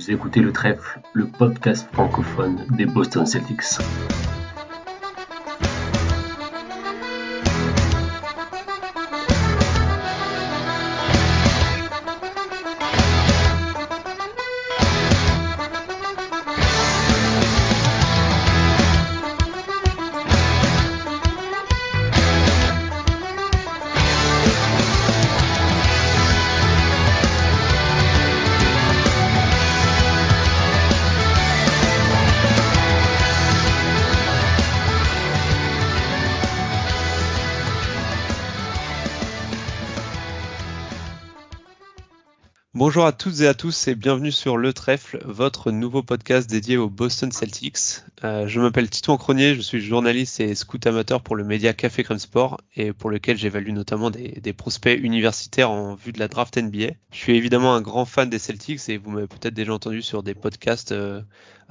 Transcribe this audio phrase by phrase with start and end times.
[0.00, 3.60] Vous écoutez le trèfle, le podcast francophone des Boston Celtics.
[42.90, 46.76] Bonjour à toutes et à tous et bienvenue sur Le Trèfle, votre nouveau podcast dédié
[46.76, 48.00] aux Boston Celtics.
[48.24, 52.02] Euh, je m'appelle Tito Cronier, je suis journaliste et scout amateur pour le média Café
[52.02, 56.58] Crème Sport et pour lequel j'évalue notamment des, prospects universitaires en vue de la draft
[56.58, 56.94] NBA.
[57.12, 60.24] Je suis évidemment un grand fan des Celtics et vous m'avez peut-être déjà entendu sur
[60.24, 61.22] des podcasts, euh,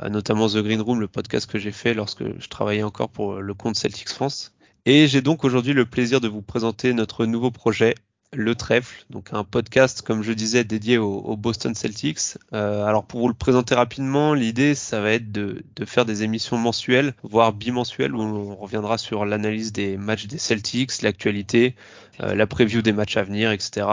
[0.10, 3.54] notamment The Green Room, le podcast que j'ai fait lorsque je travaillais encore pour le
[3.54, 4.54] compte Celtics France.
[4.86, 7.96] Et j'ai donc aujourd'hui le plaisir de vous présenter notre nouveau projet,
[8.34, 12.38] le Trèfle, donc un podcast, comme je disais, dédié aux, Boston Celtics.
[12.54, 16.58] Euh, alors pour vous le présenter rapidement, l'idée, ça va être de, faire des émissions
[16.58, 21.76] mensuelles, voire bimensuelles, où on reviendra sur l'analyse des matchs des Celtics, l'actualité,
[22.22, 23.88] euh, la preview des matchs à venir, etc.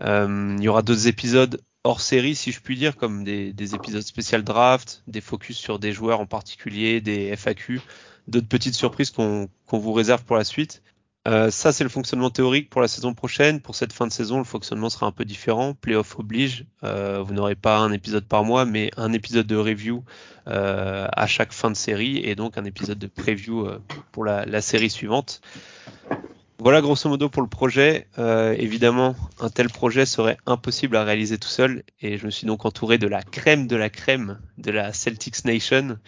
[0.00, 4.02] Euh, il y aura d'autres épisodes hors série, si je puis dire, comme des, épisodes
[4.02, 7.80] spécial draft, des focus sur des joueurs en particulier, des FAQ,
[8.28, 10.82] d'autres petites surprises qu'on vous réserve pour la suite.
[11.28, 13.60] Euh, ça, c'est le fonctionnement théorique pour la saison prochaine.
[13.60, 15.74] Pour cette fin de saison, le fonctionnement sera un peu différent.
[15.74, 16.66] Playoff oblige.
[16.82, 20.02] Euh, vous n'aurez pas un épisode par mois, mais un épisode de review
[20.48, 23.68] euh, à chaque fin de série et donc un épisode de preview
[24.10, 25.40] pour la, série suivante.
[26.58, 28.08] Voilà grosso modo pour le projet.
[28.56, 32.64] évidemment, un tel projet serait impossible à réaliser tout seul et je me suis donc
[32.64, 35.98] entouré de la crème de la crème de la Celtics Nation.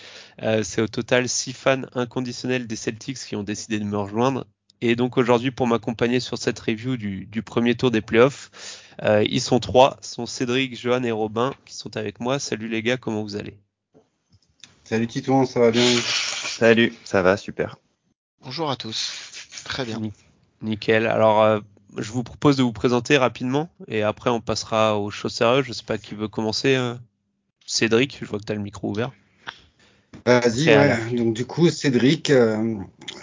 [0.62, 4.46] c'est au total six fans inconditionnels des Celtics qui ont décidé de me rejoindre
[4.80, 8.50] et donc aujourd'hui, pour m'accompagner sur cette review du, premier tour des playoffs,
[9.02, 12.38] euh, ils sont trois, sont Cédric, Johan et Robin qui sont avec moi.
[12.38, 13.56] Salut les gars, comment vous allez?
[14.84, 15.84] Salut Titouan, ça va bien?
[15.84, 17.78] Salut, ça va, super.
[18.42, 19.12] Bonjour à tous,
[19.64, 20.00] très bien.
[20.60, 21.06] Nickel.
[21.06, 21.60] Alors, euh,
[21.96, 25.64] je vous propose de vous présenter rapidement et après on passera aux choses sérieuses.
[25.64, 26.74] Je sais pas qui veut commencer.
[26.74, 26.94] Euh.
[27.66, 29.12] Cédric, je vois que tu as le micro ouvert.
[30.26, 30.96] Vas-y, ouais.
[31.16, 32.76] Donc du coup, Cédric, euh,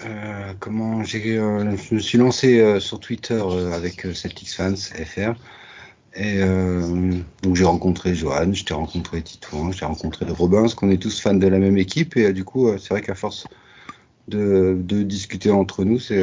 [0.06, 3.41] euh, comment j'ai, euh, je me suis lancé sur Twitter
[3.74, 5.34] avec Celtics Fans FR.
[6.13, 6.41] Et
[7.41, 11.22] donc j'ai rencontré Johan, je t'ai rencontré Titouan, j'ai rencontré Robin, parce qu'on est tous
[11.22, 12.18] fans de la même équipe.
[12.18, 13.47] Et du coup, c'est vrai qu'à force
[14.28, 16.22] de, de, discuter entre nous, c'est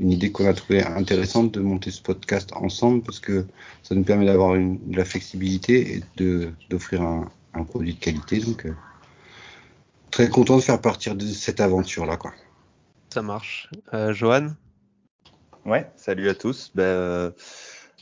[0.00, 3.46] une idée qu'on a trouvée intéressante de monter ce podcast ensemble, parce que
[3.84, 8.40] ça nous permet d'avoir de la flexibilité et de, d'offrir un, un, produit de qualité.
[8.40, 8.66] Donc
[10.14, 12.16] très content de faire partir de cette aventure-là.
[12.16, 12.32] quoi.
[13.12, 13.68] Ça marche.
[13.94, 14.50] Euh, Johan?
[15.64, 16.70] Ouais, salut à tous.
[16.72, 17.30] Ben, euh,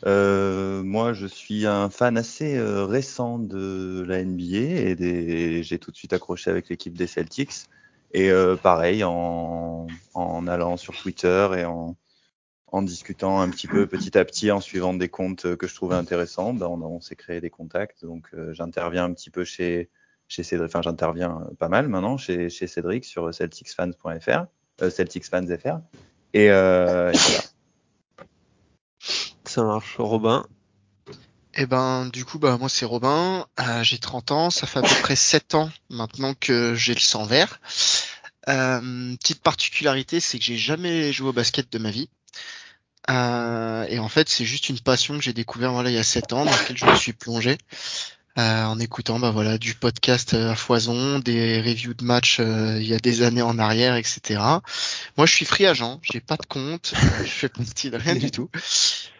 [0.04, 5.96] euh, moi, je suis un fan assez récent de la NBA et j'ai tout de
[5.96, 7.64] suite accroché avec l'équipe des Celtics.
[8.12, 8.30] Et
[8.62, 11.96] pareil, en, allant sur Twitter et en,
[12.82, 16.52] discutant un petit peu petit à petit, en suivant des comptes que je trouvais intéressants,
[16.52, 18.04] ben, on, on s'est créé des contacts.
[18.04, 19.88] Donc, j'interviens un petit peu chez,
[20.32, 24.46] chez Cédric, enfin j'interviens pas mal maintenant chez, chez Cédric sur celticsfans.fr,
[24.80, 25.80] euh, celticsfansfr.
[26.32, 27.42] Et, euh, et voilà.
[29.44, 29.96] Ça marche.
[29.98, 30.46] Robin?
[31.54, 33.46] Eh ben, du coup, bah, moi, c'est Robin.
[33.60, 34.48] Euh, j'ai 30 ans.
[34.48, 37.60] Ça fait à peu près 7 ans maintenant que j'ai le sang vert.
[38.48, 42.08] Euh, petite particularité, c'est que j'ai jamais joué au basket de ma vie.
[43.10, 46.02] Euh, et en fait, c'est juste une passion que j'ai découvert voilà, il y a
[46.02, 47.58] 7 ans, dans laquelle je me suis plongé.
[48.38, 52.80] Euh, en écoutant bah voilà du podcast euh, à foison, des reviews de matchs euh,
[52.80, 54.40] il y a des années en arrière, etc.
[55.18, 58.30] Moi, je suis free agent, j'ai pas de compte, je fais partie de rien du
[58.30, 58.48] tout.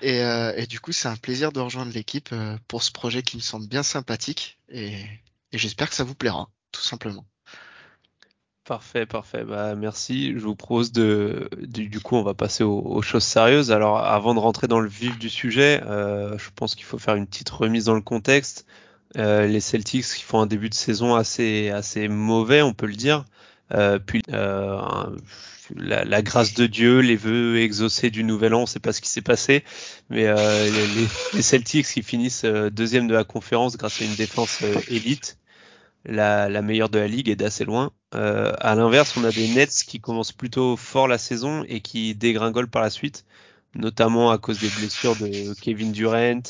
[0.01, 0.21] Et,
[0.57, 2.35] et du coup, c'est un plaisir de rejoindre l'équipe
[2.69, 4.97] pour ce projet qui me semble bien sympathique et,
[5.53, 7.27] j'espère que ça vous plaira, tout simplement.
[8.65, 9.45] Parfait, parfait.
[9.45, 10.33] Bah, merci.
[10.33, 13.73] Je vous propose de, du, coup, on va passer aux, choses sérieuses.
[13.73, 17.27] Alors, avant de rentrer dans le vif du sujet, je pense qu'il faut faire une
[17.27, 18.65] petite remise dans le contexte.
[19.19, 22.95] Euh, les Celtics qui font un début de saison assez assez mauvais, on peut le
[22.95, 23.25] dire.
[23.75, 24.81] Euh, puis euh,
[25.77, 29.09] la, grâce de Dieu, les vœux exaucés du Nouvel An, on sait pas ce qui
[29.09, 29.65] s'est passé,
[30.11, 30.27] mais
[31.35, 35.39] les, Celtics qui finissent deuxième de la conférence grâce à une défense élite,
[36.05, 37.93] la, la, meilleure de la ligue et d'assez loin.
[38.13, 42.69] à l'inverse, on a des Nets qui commencent plutôt fort la saison et qui dégringolent
[42.69, 43.25] par la suite,
[43.75, 46.43] notamment à cause des blessures de Kevin Durant,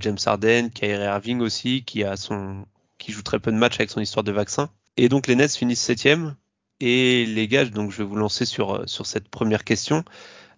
[0.00, 2.64] James Harden, Kyrie Irving aussi, qui a son
[2.98, 4.70] qui joue très peu de matchs avec son histoire de vaccin.
[4.96, 6.34] Et donc les Nets finissent septième.
[6.80, 10.04] Et les gars, donc je vais vous lancer sur, sur cette première question.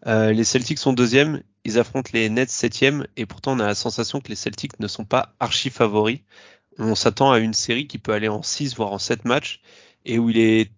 [0.07, 3.75] Euh, les Celtics sont deuxième, ils affrontent les Nets septième, et pourtant on a la
[3.75, 6.21] sensation que les Celtics ne sont pas archi favoris.
[6.79, 9.61] On s'attend à une série qui peut aller en 6 voire en 7 matchs,
[10.05, 10.71] et où il est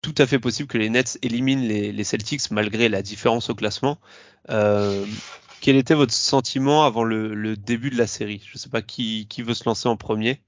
[0.00, 3.98] tout à fait possible que les Nets éliminent les, Celtics malgré la différence au classement.
[4.50, 5.06] Euh,
[5.62, 8.42] quel était votre sentiment avant le, début de la série?
[8.44, 10.40] Je ne sais pas qui, qui veut se lancer en premier.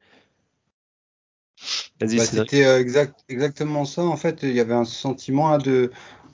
[2.00, 4.02] Bah, C'était euh, exact, exactement ça.
[4.02, 5.92] En fait, il y avait un sentiment de.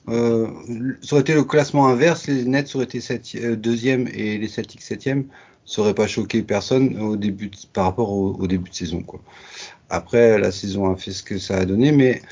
[0.09, 0.47] Euh,
[1.03, 2.25] ça aurait été le classement inverse.
[2.25, 2.99] Les Nets auraient été
[3.35, 5.25] euh, deuxième et les Celtics septième.
[5.63, 9.03] Ça aurait pas choqué personne au début par rapport au, début de saison.
[9.03, 9.21] Quoi.
[9.91, 12.23] Après, la saison a fait ce que ça a donné, mais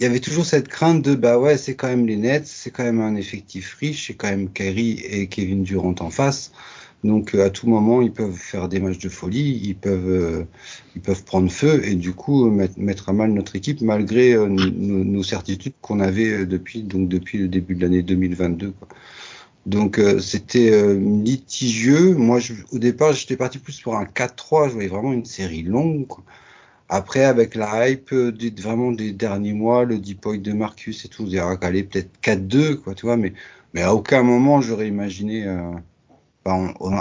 [0.00, 2.70] il y avait toujours cette crainte de bah ouais, c'est quand même les Nets, c'est
[2.70, 6.52] quand même un effectif riche, c'est quand même Kyrie et Kevin Durant en face.
[7.04, 10.44] Donc euh, à tout moment, ils peuvent faire des matchs de folie, ils peuvent, euh,
[10.96, 15.22] ils peuvent prendre feu et du coup mettre, à mal notre équipe malgré euh, nos,
[15.22, 18.72] certitudes qu'on avait depuis donc depuis le début de l'année 2022.
[18.72, 18.88] Quoi.
[19.66, 22.14] Donc c'était litigieux.
[22.14, 22.38] Moi,
[22.72, 24.68] au départ, j'étais parti plus pour un 4-3.
[24.68, 26.06] Je voyais vraiment une série longue.
[26.88, 31.24] Après, avec la hype des, vraiment des derniers mois, le deep de Marcus et tout,
[31.24, 33.34] on dirait qu'elle peut-être 4-2, quoi, tu vois, mais,
[33.74, 35.46] mais à aucun moment j'aurais imaginé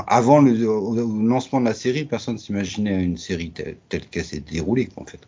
[0.08, 5.06] avant le, lancement de la série, personne s'imaginait une série telle, qu'elle s'est déroulée, en
[5.06, 5.20] fait.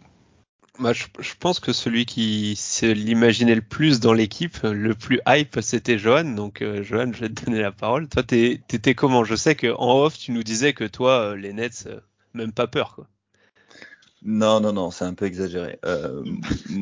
[0.79, 5.59] Bah, je, pense que celui qui se l'imaginait le plus dans l'équipe, le plus hype,
[5.61, 6.23] c'était Johan.
[6.23, 8.07] Donc, euh, Johan, je vais te donner la parole.
[8.07, 9.25] Toi, t'étais comment?
[9.25, 11.99] Je sais qu'en off, tu nous disais que toi, euh, les Nets, euh,
[12.33, 13.07] même pas peur, quoi.
[14.21, 15.79] Non, non, non, c'est un peu exagéré.
[15.85, 16.23] Euh,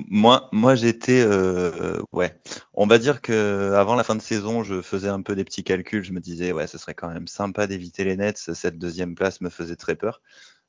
[0.10, 2.36] moi, moi, j'étais, euh, ouais,
[2.74, 5.63] on va dire que avant la fin de saison, je faisais un peu des petits
[5.63, 6.04] calculs.
[6.04, 8.38] Je me disais, ouais, ce serait quand même sympa d'éviter les Nets.
[8.54, 10.22] Cette deuxième place me faisait très peur,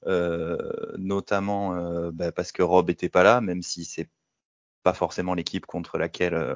[0.06, 0.58] euh,
[0.98, 4.10] notamment euh, bah, parce que Rob était pas là, même si c'est
[4.82, 6.54] pas forcément l'équipe contre laquelle euh,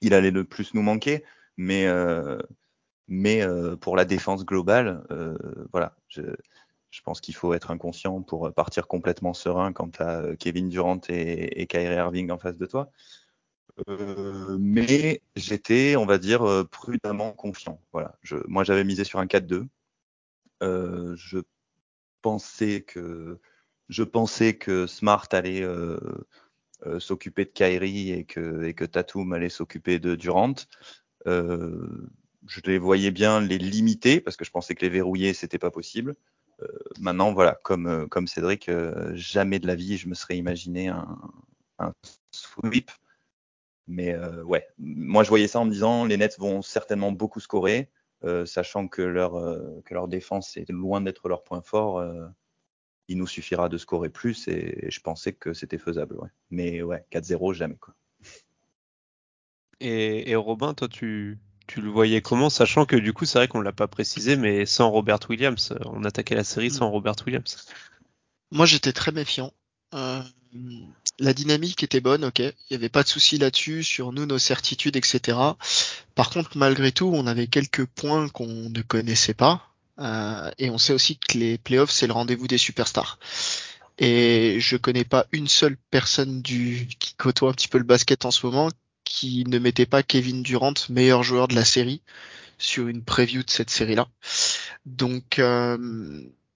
[0.00, 1.24] il allait le plus nous manquer,
[1.58, 1.86] mais
[3.08, 3.44] mais
[3.80, 5.04] pour la défense globale,
[5.72, 5.96] voilà,
[6.90, 10.68] je pense qu'il faut être inconscient pour partir complètement serein quand tu as euh, Kevin
[10.68, 12.90] Durant et, Kyrie Irving en face de toi.
[13.88, 17.80] Euh, mais j'étais, on va dire, euh, prudemment confiant.
[17.92, 18.18] Voilà.
[18.22, 19.68] Je, moi, j'avais misé sur un 4-2.
[20.60, 21.38] je
[22.22, 23.38] pensais que
[23.88, 25.66] je pensais que Smart allait
[26.98, 30.54] s'occuper de Kyrie et que, et que Tatum allait s'occuper de Durant.
[31.26, 35.70] je les voyais bien les limiter parce que je pensais que les verrouiller c'était pas
[35.70, 36.14] possible.
[36.62, 36.66] Euh,
[36.98, 40.88] maintenant, voilà, comme, euh, comme Cédric, euh, jamais de la vie je me serais imaginé
[40.88, 41.18] un,
[42.30, 42.90] sweep.
[43.86, 47.90] Mais ouais, moi je voyais ça en me disant les Nets vont certainement beaucoup scorer,
[48.44, 49.32] sachant que leur,
[49.84, 52.04] que leur défense est loin d'être leur point fort.
[53.08, 56.20] il nous suffira de scorer plus et, je pensais que c'était faisable.
[56.50, 57.76] Mais ouais, 4-0, jamais.
[57.76, 57.94] Quoi.
[59.80, 63.46] Et, et Robin, toi, tu, tu le voyais comment, sachant que du coup, c'est vrai
[63.46, 67.64] qu'on l'a pas précisé, mais sans Robert Williams, on attaquait la série sans Robert Williams.
[68.50, 69.52] Moi, j'étais très méfiant.
[69.94, 70.20] Euh,
[71.20, 72.40] la dynamique était bonne, ok.
[72.40, 75.38] Il n'y avait pas de souci là-dessus, sur nous, nos certitudes, etc.
[76.16, 79.68] Par contre, malgré tout, on avait quelques points qu'on ne connaissait pas.
[80.00, 83.20] Euh, et on sait aussi que les playoffs, c'est le rendez-vous des superstars.
[83.98, 88.24] Et je connais pas une seule personne du, qui côtoie un petit peu le basket
[88.24, 88.70] en ce moment
[89.10, 92.00] qui ne mettait pas Kevin Durant meilleur joueur de la série
[92.58, 94.06] sur une preview de cette série-là.
[94.86, 95.76] Donc euh,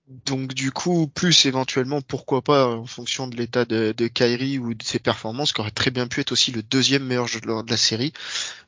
[0.06, 4.74] donc du coup, plus éventuellement, pourquoi pas en fonction de l'état de, de Kyrie ou
[4.74, 7.70] de ses performances, qui aurait très bien pu être aussi le deuxième meilleur joueur de
[7.70, 8.12] la série.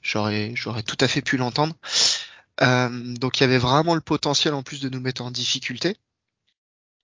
[0.03, 1.75] J'aurais tout à fait pu l'entendre.
[2.63, 5.97] Euh, donc il y avait vraiment le potentiel en plus de nous mettre en difficulté.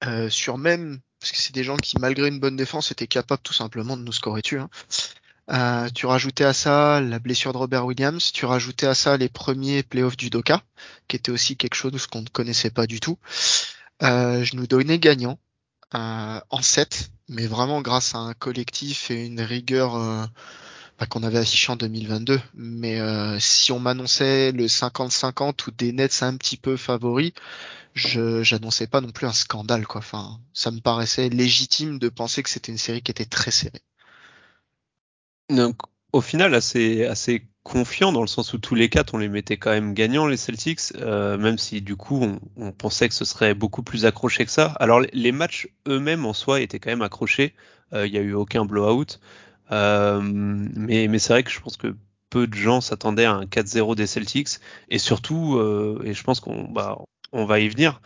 [0.05, 3.43] Euh, sur même parce que c'est des gens qui malgré une bonne défense étaient capables
[3.43, 4.59] tout simplement de nous scorer dessus.
[4.59, 4.69] Hein.
[5.51, 9.29] Euh, tu rajoutais à ça la blessure de Robert Williams, tu rajoutais à ça les
[9.29, 10.63] premiers playoffs du Doka,
[11.09, 13.19] qui était aussi quelque chose qu'on ne connaissait pas du tout.
[14.03, 15.39] Euh, je nous donnais gagnant
[15.95, 19.95] euh, en 7, mais vraiment grâce à un collectif et une rigueur
[20.99, 22.41] bah, qu'on avait affiché en 2022.
[22.55, 23.01] Mais
[23.41, 27.33] si on m'annonçait le 50-50 ou des Nets un petit peu favoris,
[27.95, 29.99] je j'annonçais pas non plus un scandale quoi.
[30.01, 33.83] Enfin, ça me paraissait légitime de penser que c'était une série qui était très serrée.
[35.53, 35.77] Donc,
[36.13, 39.57] au final, assez, assez confiant dans le sens où tous les quatre, on les mettait
[39.57, 43.55] quand même gagnants, les Celtics, euh, même si du coup, on, pensait que ce serait
[43.55, 44.75] beaucoup plus accroché que ça.
[44.81, 47.55] Alors, les matchs eux-mêmes en soi étaient quand même accrochés.
[47.93, 49.21] Euh, il n'y a eu aucun blowout.
[49.71, 51.97] Euh, mais c'est vrai que je pense que
[52.31, 54.59] peu de gens s'attendaient à un 4-0 des Celtics.
[54.89, 55.61] Et surtout,
[56.05, 56.99] et je pense qu'on bah,
[57.33, 58.01] on va y venir.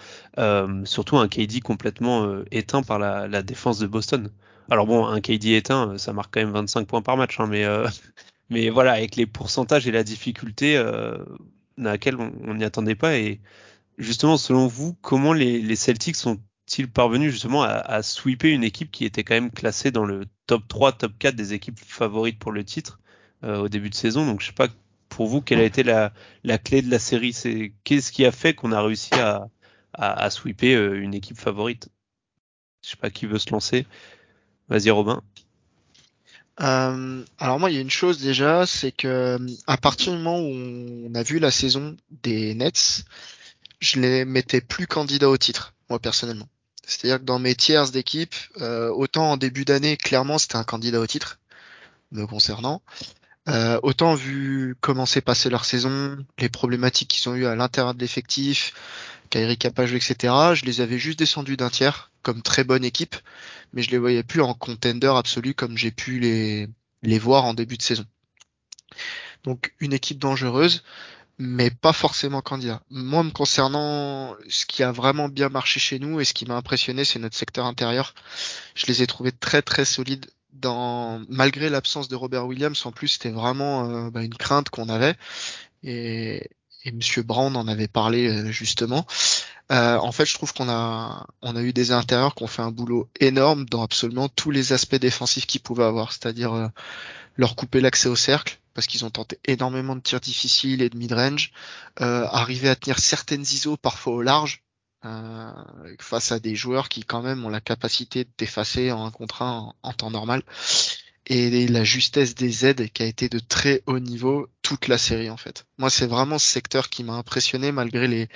[0.85, 4.31] surtout un KD complètement éteint par la, défense de Boston.
[4.71, 7.65] Alors bon, un KD éteint, ça marque quand même 25 points par match, hein, mais
[8.51, 11.19] mais voilà, avec les pourcentages et la difficulté à
[11.77, 13.17] laquelle on n'y attendait pas.
[13.17, 13.41] Et
[13.99, 19.05] justement, selon vous, comment les, Celtics sont-ils parvenus justement à, à, sweeper une équipe qui
[19.05, 22.65] était quand même classée dans le top 3, top 4 des équipes favorites pour le
[22.65, 22.99] titre
[23.43, 24.27] au début de saison?
[24.27, 24.69] Donc je sais pas
[25.09, 26.13] pour vous, quelle a été la,
[26.59, 27.33] clé de la série?
[27.33, 29.49] C'est qu'est-ce qui a fait qu'on a réussi à,
[29.95, 31.89] à, sweeper euh, une équipe favorite?
[32.83, 33.87] Je sais pas qui veut se lancer.
[34.69, 35.23] Vas-y Robin.
[36.61, 40.39] Euh, alors moi, il y a une chose déjà, c'est que à partir du moment
[40.39, 43.05] où on a vu la saison des Nets,
[43.81, 46.49] je les mettais plus candidats au titre, moi personnellement.
[46.87, 51.01] C'est-à-dire que dans mes tiers d'équipe, euh, autant en début d'année, clairement, c'était un candidat
[51.01, 51.41] au titre
[52.13, 52.81] me concernant.
[53.49, 57.95] Euh, autant vu comment s'est passé leur saison, les problématiques qu'ils ont eu à l'intérieur
[57.95, 58.73] de l'effectif,
[59.27, 63.17] Kairi Capage, etc., je les avais juste descendus d'un tiers comme très bonne équipe,
[63.73, 66.69] mais je les voyais plus en contender absolu comme j'ai pu les,
[67.03, 68.05] les voir en début de saison.
[69.45, 70.83] Donc une équipe dangereuse,
[71.39, 72.83] mais pas forcément candidat.
[72.91, 76.57] Moi, me concernant, ce qui a vraiment bien marché chez nous et ce qui m'a
[76.57, 78.15] impressionné, c'est notre secteur intérieur.
[78.75, 83.09] Je les ai trouvés très très solides dans malgré l'absence de Robert Williams, en plus
[83.09, 85.15] c'était vraiment euh, bah, une crainte qu'on avait
[85.83, 86.49] et,
[86.87, 89.07] et Monsieur Brown en avait parlé euh, justement.
[89.73, 92.63] Euh, en fait, je trouve qu'on a on a eu des intérieurs qui ont fait
[92.63, 96.71] un boulot énorme dans absolument tous les aspects défensifs qu'ils pouvaient avoir, c'est-à-dire
[97.37, 100.97] leur couper l'accès au cercle parce qu'ils ont tenté énormément de tirs difficiles et de
[100.97, 101.51] mid-range,
[101.97, 104.63] arriver à tenir certaines ISO parfois au large,
[105.07, 105.53] euh,
[106.01, 109.73] face à des joueurs qui quand même ont la capacité d'effacer en un contre un
[109.83, 110.43] en, temps normal
[111.29, 115.29] et la justesse des aides qui a été de très haut niveau toute la série
[115.29, 115.67] en fait.
[115.79, 118.29] Moi c'est vraiment ce secteur qui m'a impressionné malgré les,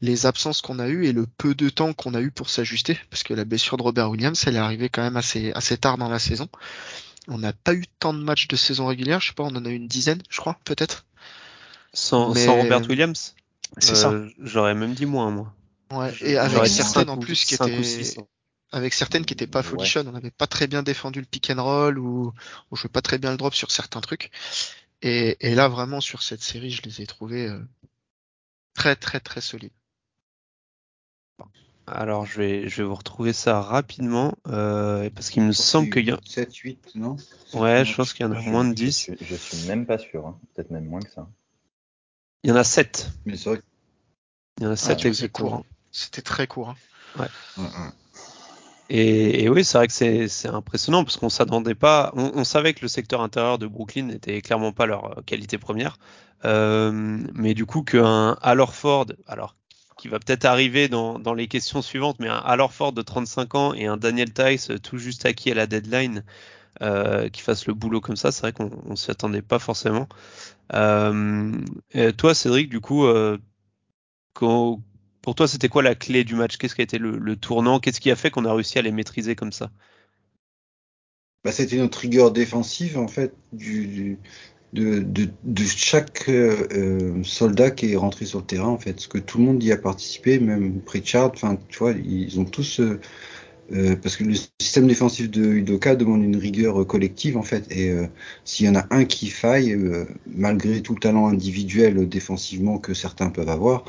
[0.00, 2.98] les absences qu'on a eues et le peu de temps qu'on a eu pour s'ajuster
[3.10, 5.98] parce que la blessure de Robert Williams elle est arrivée quand même assez, assez tard
[5.98, 6.48] dans la saison.
[7.28, 9.64] On n'a pas eu tant de matchs de saison régulière, je sais pas, on en
[9.64, 11.04] a eu une dizaine je crois peut-être.
[11.92, 13.34] Sans, sans Robert Williams?
[13.78, 14.10] C'est ça.
[14.10, 15.52] Euh, j'aurais même dit moins moi.
[15.90, 17.76] Ouais, et avec certaines en plus qui étaient
[18.72, 21.62] avec certaines qui étaient pas folichonnes, on n'avait pas très bien défendu le pick and
[21.62, 22.32] roll ou
[22.70, 24.30] on jouait pas très bien le drop sur certains trucs.
[25.02, 27.60] Et, et là vraiment sur cette série, je les ai trouvés euh,
[28.74, 29.72] très très très solides.
[31.86, 36.06] Alors je vais je vais vous retrouver ça rapidement euh, parce qu'il me semble qu'il
[36.06, 37.16] y a 7 8 non?
[37.54, 39.12] Ouais, je pense qu'il y en a moins de 10.
[39.20, 40.38] Je, suis même pas sûr, hein.
[40.54, 41.28] peut-être même moins que ça.
[42.42, 43.08] Il y en a 7.
[43.24, 43.60] Mais c'est vrai.
[44.58, 45.66] Il y en a 7 ah, exactement.
[45.92, 46.70] C'était très court.
[46.70, 46.76] Hein.
[47.20, 47.28] Ouais.
[48.88, 49.92] Et, oui, c'est vrai que
[50.28, 52.12] c'est impressionnant parce qu'on s'attendait pas.
[52.14, 55.98] On, savait que le secteur intérieur de Brooklyn n'était clairement pas leur qualité première,
[56.44, 56.92] euh,
[57.34, 58.36] mais du coup qu'un
[58.68, 59.56] Ford, alors
[59.98, 63.74] qui va peut-être arriver dans, dans, les questions suivantes, mais un Ford de 35 ans
[63.74, 66.22] et un Daniel Tice tout juste acquis à la deadline
[66.82, 70.08] euh, qui fasse le boulot comme ça, c'est vrai qu'on s'y attendait pas forcément.
[70.74, 71.62] Euh,
[72.18, 73.38] toi, Cédric, du coup, euh,
[75.26, 76.56] pour toi, c'était quoi la clé du match?
[76.56, 77.80] Qu'est-ce qui a été le, tournant?
[77.80, 79.72] Qu'est-ce qui a fait qu'on a réussi à les maîtriser comme ça?
[81.42, 84.16] Bah, C'était notre rigueur défensive, en fait, de,
[85.66, 88.92] chaque euh, euh, soldat qui est rentré sur le terrain, en fait.
[88.92, 92.44] Parce que tout le monde y a participé, même Pritchard, enfin, tu vois, ils ont
[92.44, 92.78] tous.
[92.78, 97.92] Euh, parce que le système défensif de Udoka demande une rigueur collective en fait et
[98.44, 99.76] s'il y en a un qui faille
[100.24, 103.84] malgré tout le talent individuel défensivement que certains peuvent avoir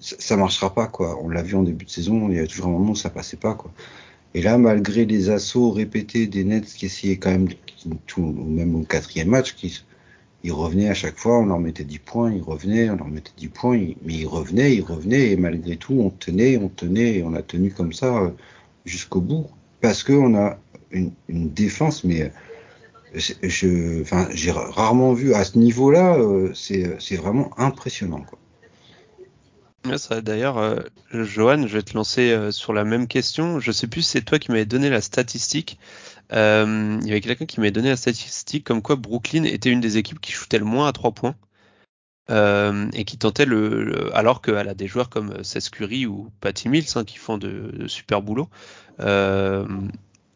[0.00, 1.18] ça marchera pas quoi.
[1.22, 3.10] On l'a vu en début de saison, il y a toujours un moment où ça
[3.10, 3.72] passait pas quoi.
[4.34, 7.48] Et là, malgré les assauts répétés des Nets qui essayaient quand même,
[8.26, 9.56] même au quatrième match,
[10.44, 13.32] ils revenaient à chaque fois, on leur mettait 10 points, ils revenaient, on leur mettait
[13.36, 17.22] 10 points, mais ils revenaient, ils revenaient, et malgré tout, on tenait, on tenait, et
[17.22, 18.30] on a tenu comme ça euh,
[18.84, 19.46] jusqu'au bout,
[19.80, 20.58] parce qu'on a
[20.90, 22.30] une, défense, mais
[23.14, 28.22] enfin, j'ai rarement vu à ce niveau-là, euh, c'est vraiment impressionnant.
[28.28, 28.38] Quoi.
[29.84, 30.80] D'ailleurs, euh,
[31.12, 33.60] Johan, je vais te lancer euh, sur la même question.
[33.60, 35.78] Je sais plus si c'est toi qui m'avais donné la statistique.
[36.32, 39.80] Euh, il y avait quelqu'un qui m'avait donné la statistique comme quoi Brooklyn était une
[39.80, 41.36] des équipes qui shootait le moins à trois points
[42.30, 46.84] et qui tentait le, alors qu'elle a des joueurs comme Seth Curry ou Patty Mills
[46.96, 48.50] hein, qui font de super boulot.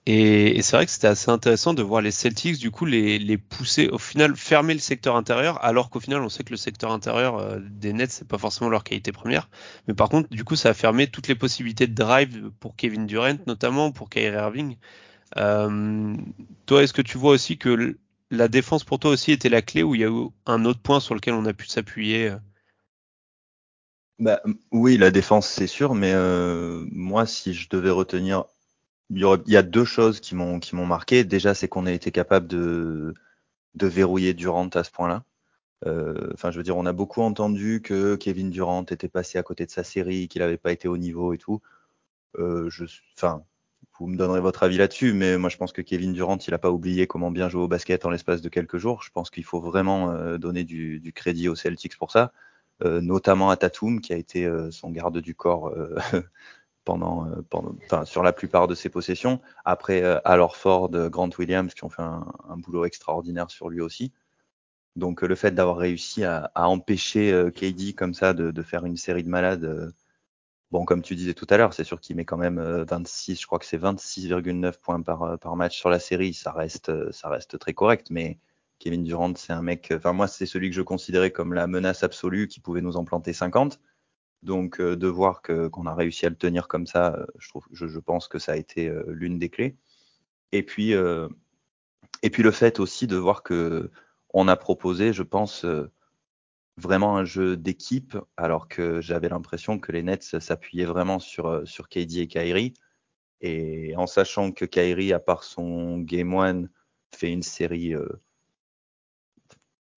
[0.06, 3.88] Et, c'est vrai que c'était assez intéressant de voir les Celtics du coup les, pousser
[3.88, 7.38] au final fermer le secteur intérieur alors qu'au final on sait que le secteur intérieur
[7.38, 9.48] euh, des Nets c'est pas forcément leur qualité première.
[9.86, 13.06] Mais par contre du coup ça a fermé toutes les possibilités de drive pour Kevin
[13.06, 14.76] Durant notamment pour Kyrie Irving.
[15.36, 16.16] Euh,
[16.66, 17.96] toi est-ce que tu vois aussi que
[18.32, 20.80] la défense pour toi aussi était la clé ou il y a eu un autre
[20.80, 22.32] point sur lequel on a pu s'appuyer?
[24.18, 24.40] Bah,
[24.70, 28.44] Oui, la défense, c'est sûr, mais euh, moi, si je devais retenir,
[29.14, 31.24] il y, a deux choses qui m'ont qui m'ont marqué.
[31.24, 33.14] Déjà, c'est qu'on a été capable de,
[33.74, 35.24] de verrouiller Durant à ce point-là.
[35.86, 39.42] Euh, enfin, je veux dire, on a beaucoup entendu que Kevin Durant était passé à
[39.42, 41.60] côté de sa série, qu'il n'avait pas été au niveau et tout.
[42.38, 42.70] Euh,
[43.16, 43.44] enfin,
[43.98, 46.58] vous me donnerez votre avis là-dessus, mais moi je pense que Kevin Durant, il n'a
[46.58, 49.02] pas oublié comment bien jouer au basket en l'espace de quelques jours.
[49.02, 52.32] Je pense qu'il faut vraiment euh, donner du, du, crédit aux Celtics pour ça,
[52.84, 55.72] euh, notamment à Tatum qui a été euh, son garde du corps
[56.84, 57.28] pendant,
[57.84, 59.40] enfin, sur la plupart de ses possessions.
[59.64, 64.12] Après, Al Ford, Grant Williams qui ont fait un, boulot extraordinaire sur lui aussi.
[64.96, 69.28] Donc le fait d'avoir réussi à, empêcher KD comme ça de, faire une série de
[69.28, 69.92] malades
[70.72, 73.36] Bon, comme tu disais tout à l'heure, c'est sûr qu'il met quand même 26, euh,
[73.42, 76.32] je crois que c'est 26,9 points par, euh, par match sur la série.
[76.32, 78.38] Ça reste, euh, ça reste très correct, mais
[78.78, 82.02] Kevin Durant, c'est un mec, enfin, moi, c'est celui que je considérais comme la menace
[82.04, 83.80] absolue qui pouvait nous en planter 50.
[84.42, 88.26] Donc, de voir qu'on a réussi à le tenir comme ça, je trouve, je, pense
[88.26, 89.76] que ça a été l'une des clés.
[90.50, 93.90] Et puis, et puis le fait aussi de voir que
[94.34, 95.64] on a proposé, je pense,
[96.76, 101.64] vraiment un jeu d'équipe, alors que j'avais l'impression que les Nets s'appuyaient vraiment sur, euh,
[101.64, 102.74] sur KD et Kyrie.
[103.40, 106.70] Et en sachant que Kyrie, à part son Game One,
[107.14, 108.08] fait une série euh,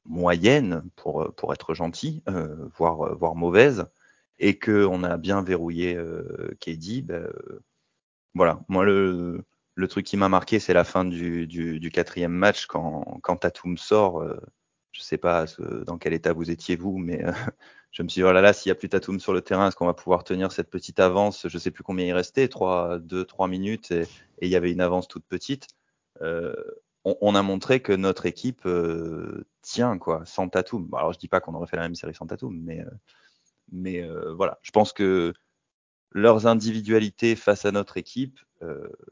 [0.06, 3.86] moyenne, pour, pour être gentil, euh, voire, voire mauvaise,
[4.40, 7.30] et qu'on a bien verrouillé euh, KD, ben,
[8.34, 9.44] voilà, moi le,
[9.76, 13.38] le truc qui m'a marqué, c'est la fin du, du, du, quatrième match quand, quand
[13.38, 14.24] Tatum sort
[14.96, 15.46] je sais pas
[15.86, 17.32] dans quel état vous étiez vous, mais euh,
[17.92, 19.76] je me suis dit, oh là s'il n'y a plus Tatum sur le terrain, est-ce
[19.76, 21.48] qu'on va pouvoir tenir cette petite avance?
[21.48, 24.08] Je sais plus combien il restait, 3, 2, 3 minutes, et,
[24.42, 25.68] il y avait une avance toute petite.
[26.22, 26.56] Euh,
[27.04, 30.90] on, a montré que notre équipe euh, tient, quoi, sans Tatum.
[30.96, 32.84] alors, je dis pas qu'on aurait fait la même série sans Tatum, mais,
[33.72, 35.34] mais voilà, je pense que
[36.12, 38.40] leurs individualités face à notre équipe,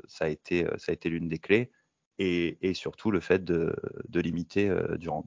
[0.07, 1.72] ça a été, ça a été l'une des clés.
[2.19, 3.75] Et, et, surtout le fait de,
[4.07, 5.25] de limiter Durant.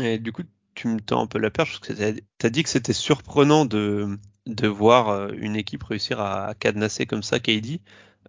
[0.00, 0.42] Et du coup,
[0.74, 4.68] tu me tends un peu la perche tu as dit que c'était surprenant de, de
[4.68, 7.80] voir euh, une équipe réussir à, cadenasser comme ça KD.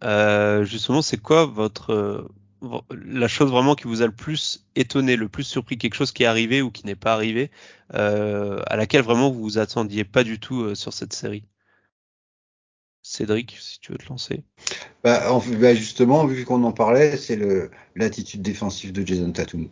[0.03, 2.27] Euh, justement, c'est quoi votre euh,
[2.91, 6.23] la chose vraiment qui vous a le plus étonné, le plus surpris, quelque chose qui
[6.23, 7.51] est arrivé ou qui n'est pas arrivé,
[7.93, 11.43] euh, à laquelle vraiment vous vous attendiez pas du tout euh, sur cette série?
[13.03, 14.43] Cédric, si tu veux te lancer.
[15.03, 15.23] Bah,
[15.59, 17.39] bah justement, vu qu'on en parlait, c'est
[17.95, 19.69] l'attitude défensive de Jason Tatum.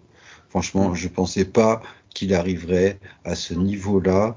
[0.50, 0.96] Franchement, mm.
[0.96, 4.36] je pensais pas qu'il arriverait à ce niveau-là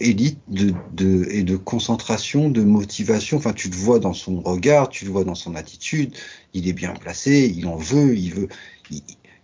[0.00, 3.36] élite de, et de concentration, de motivation.
[3.36, 6.14] Enfin, tu le vois dans son regard, tu le vois dans son attitude.
[6.54, 8.48] Il est bien placé, il en veut, il veut,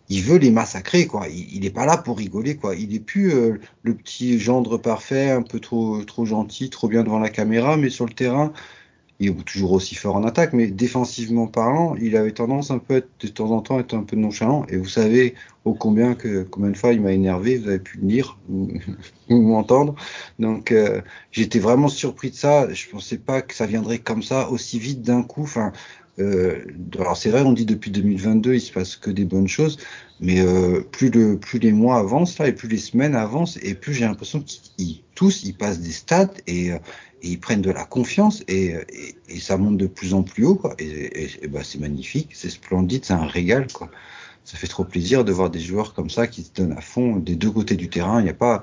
[0.08, 1.28] il, veut les massacrer, quoi.
[1.28, 2.74] Il, n'est pas là pour rigoler, quoi.
[2.74, 7.04] Il est plus euh, le petit gendre parfait, un peu trop, trop gentil, trop bien
[7.04, 8.52] devant la caméra, mais sur le terrain,
[9.20, 13.04] il est toujours aussi fort en attaque, mais défensivement parlant, il avait tendance un peu
[13.20, 14.66] de temps en temps à être un peu nonchalant.
[14.68, 17.98] Et vous savez ô combien que combien de fois il m'a énervé, vous avez pu
[17.98, 19.94] le lire ou, m'entendre.
[20.38, 21.00] Donc euh,
[21.30, 22.72] j'étais vraiment surpris de ça.
[22.72, 25.42] Je pensais pas que ça viendrait comme ça aussi vite d'un coup.
[25.42, 25.72] Enfin,
[26.18, 29.78] alors c'est vrai, on dit depuis 2022 il se passe que des bonnes choses,
[30.20, 33.74] mais euh, plus le plus les mois avancent là et plus les semaines avancent et
[33.74, 36.70] plus j'ai l'impression qu'ils tous ils passent des stats et,
[37.22, 38.74] ils prennent de la confiance et,
[39.40, 40.74] ça monte de plus en plus haut quoi.
[40.78, 43.90] Et bah, c'est magnifique, c'est splendide, c'est un régal quoi.
[44.44, 47.16] Ça fait trop plaisir de voir des joueurs comme ça qui se donnent à fond
[47.16, 48.20] des deux côtés du terrain.
[48.20, 48.62] Il n'y a pas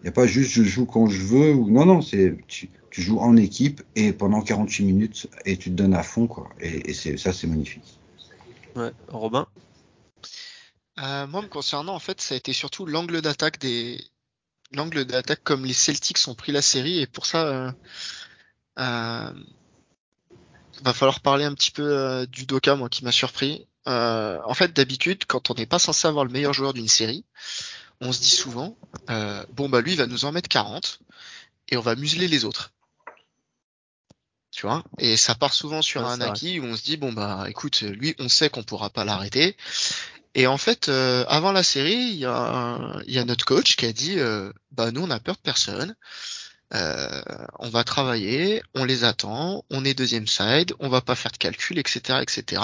[0.00, 2.70] il n'y a pas juste je joue quand je veux ou non non c'est tu,
[2.90, 6.48] tu, joues en équipe et pendant 48 minutes et tu te donnes à fond quoi
[6.60, 7.98] et, et c'est ça c'est magnifique.
[8.76, 9.46] Ouais, Robin?
[11.00, 14.00] Euh, moi me concernant en fait ça a été surtout l'angle d'attaque des
[14.72, 17.72] l'angle d'attaque comme les Celtics ont pris la série et pour ça euh,
[18.78, 19.32] euh,
[20.82, 23.66] va falloir parler un petit peu euh, du Doka moi qui m'a surpris.
[23.86, 27.24] Euh, en fait d'habitude quand on n'est pas censé avoir le meilleur joueur d'une série,
[28.00, 28.76] on se dit souvent
[29.10, 31.00] euh, bon bah lui il va nous en mettre 40
[31.70, 32.72] et on va museler les autres.
[34.50, 34.82] Tu vois?
[34.98, 38.14] Et ça part souvent sur un acquis où on se dit bon bah écoute lui
[38.18, 39.56] on sait qu'on pourra pas l'arrêter
[40.34, 43.86] et en fait, euh, avant la série, il y, a y a notre coach qui
[43.86, 45.96] a dit, euh, bah nous on a peur de personne,
[46.74, 47.22] euh,
[47.58, 51.38] on va travailler, on les attend, on est deuxième side, on va pas faire de
[51.38, 52.62] calcul, etc., etc.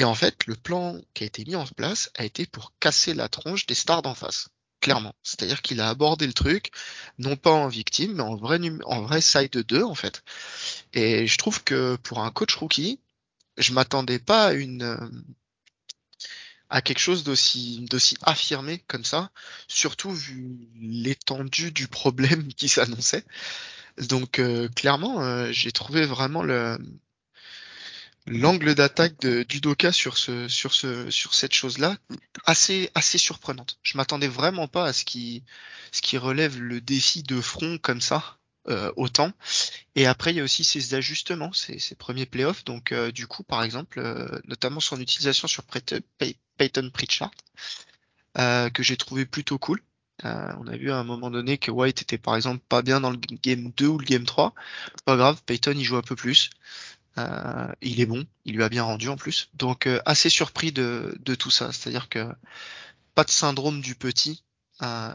[0.00, 3.12] Et en fait, le plan qui a été mis en place a été pour casser
[3.12, 4.48] la tronche des stars d'en face,
[4.80, 5.14] clairement.
[5.22, 6.70] C'est-à-dire qu'il a abordé le truc,
[7.18, 10.22] non pas en victime, mais en vrai, en vrai side 2 en fait.
[10.94, 12.98] Et je trouve que pour un coach rookie,
[13.58, 15.22] je m'attendais pas à une
[16.70, 19.30] à quelque chose d'aussi d'aussi affirmé comme ça,
[19.68, 23.24] surtout vu l'étendue du problème qui s'annonçait.
[24.08, 26.78] Donc euh, clairement, euh, j'ai trouvé vraiment le
[28.26, 31.96] l'angle d'attaque de d'Udoka sur ce sur ce sur cette chose-là
[32.44, 33.78] assez assez surprenante.
[33.82, 35.42] Je m'attendais vraiment pas à ce qui
[36.18, 39.32] relève le défi de front comme ça euh, autant.
[39.96, 42.64] Et après il y a aussi ses ajustements, ses premiers playoffs.
[42.64, 47.30] Donc euh, du coup par exemple euh, notamment son utilisation sur Peyton Pritchard
[48.34, 49.82] que j'ai trouvé plutôt cool.
[50.22, 53.10] on a vu à un moment donné que White était par exemple pas bien dans
[53.10, 54.54] le game 2 ou le game 3.
[55.06, 56.50] Pas grave, Peyton il joue un peu plus.
[57.18, 59.50] Euh, il est bon, il lui a bien rendu en plus.
[59.54, 61.72] Donc euh, assez surpris de, de tout ça.
[61.72, 62.28] C'est-à-dire que
[63.14, 64.44] pas de syndrome du petit,
[64.82, 65.12] euh,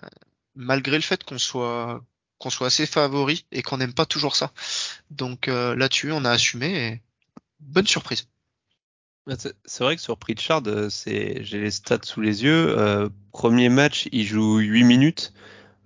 [0.55, 2.03] malgré le fait qu'on soit
[2.37, 4.51] qu'on soit assez favori et qu'on n'aime pas toujours ça.
[5.09, 7.01] Donc là-dessus, on a assumé et
[7.61, 8.27] bonne surprise.
[9.25, 10.61] Bah, c'est vrai que sur Pritchard,
[11.05, 13.09] j'ai les stats sous les yeux.
[13.31, 15.33] premier match, il joue 8 minutes.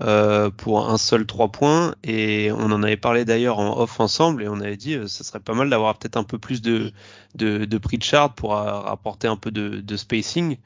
[0.01, 4.41] Euh, pour un seul 3 points et on en avait parlé d'ailleurs en off ensemble
[4.41, 6.93] et on avait dit euh, ça serait pas mal d'avoir peut-être un peu plus de,
[7.35, 10.57] de, de Pritchard pour apporter un peu de, de spacing.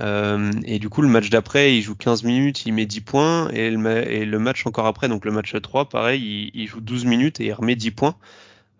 [0.00, 3.48] Euh, et du coup, le match d'après, il joue 15 minutes, il met 10 points,
[3.50, 7.40] et le, match encore après, donc le match 3, pareil, il, il joue 12 minutes
[7.40, 8.16] et il remet 10 points.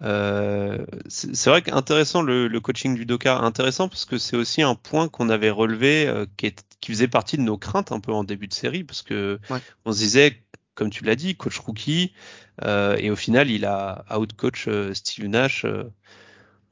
[0.02, 4.74] Euh, c'est vrai qu'intéressant le, le, coaching du Doka, intéressant parce que c'est aussi un
[4.74, 8.12] point qu'on avait relevé euh, qui, est, qui, faisait partie de nos craintes un peu
[8.12, 9.38] en début de série parce que
[9.84, 10.42] on se disait,
[10.74, 12.12] comme tu l'as dit, coach rookie
[12.62, 15.66] euh, et au final il a out coach euh, Steve Nash.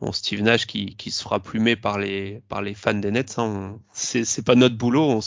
[0.01, 3.37] Bon, Steve Nash qui, qui, se fera plumer par les par les fans des Nets,
[3.39, 5.21] hein, c'est pas notre boulot, on,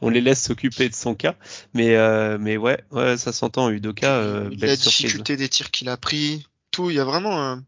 [0.00, 1.36] on les laisse s'occuper de son cas,
[1.74, 1.96] mais
[2.38, 4.16] mais ouais, ouais ça s'entend Udoka.
[4.16, 6.46] Euh, la difficulté des tirs qu'il a pris,
[6.78, 7.58] il y a vraiment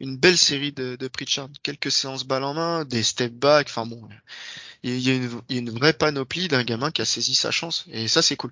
[0.00, 1.48] une belle série de, de Pritchard.
[1.62, 3.68] Quelques séances balle en main, des step back.
[3.68, 4.02] Enfin bon,
[4.84, 7.86] il y, a une, vraie panoplie d'un gamin qui a saisi sa chance.
[7.90, 8.50] Et ça, c'est cool.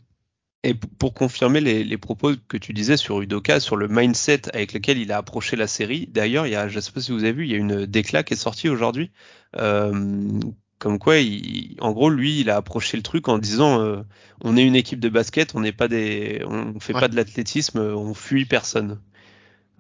[0.65, 4.97] Et pour confirmer les, propos que tu disais sur Udoka, sur le mindset avec lequel
[4.97, 7.33] il a approché la série, d'ailleurs, il y a, je sais pas si vous avez
[7.33, 9.11] vu, il y a une déclat qui est sortie aujourd'hui,
[9.59, 10.41] euh,
[10.79, 14.03] comme quoi, il, en gros, lui, il a approché le truc en disant, euh,
[14.41, 17.79] on est une équipe de basket, on n'est pas des, on fait pas de l'athlétisme,
[17.79, 19.01] on fuit personne.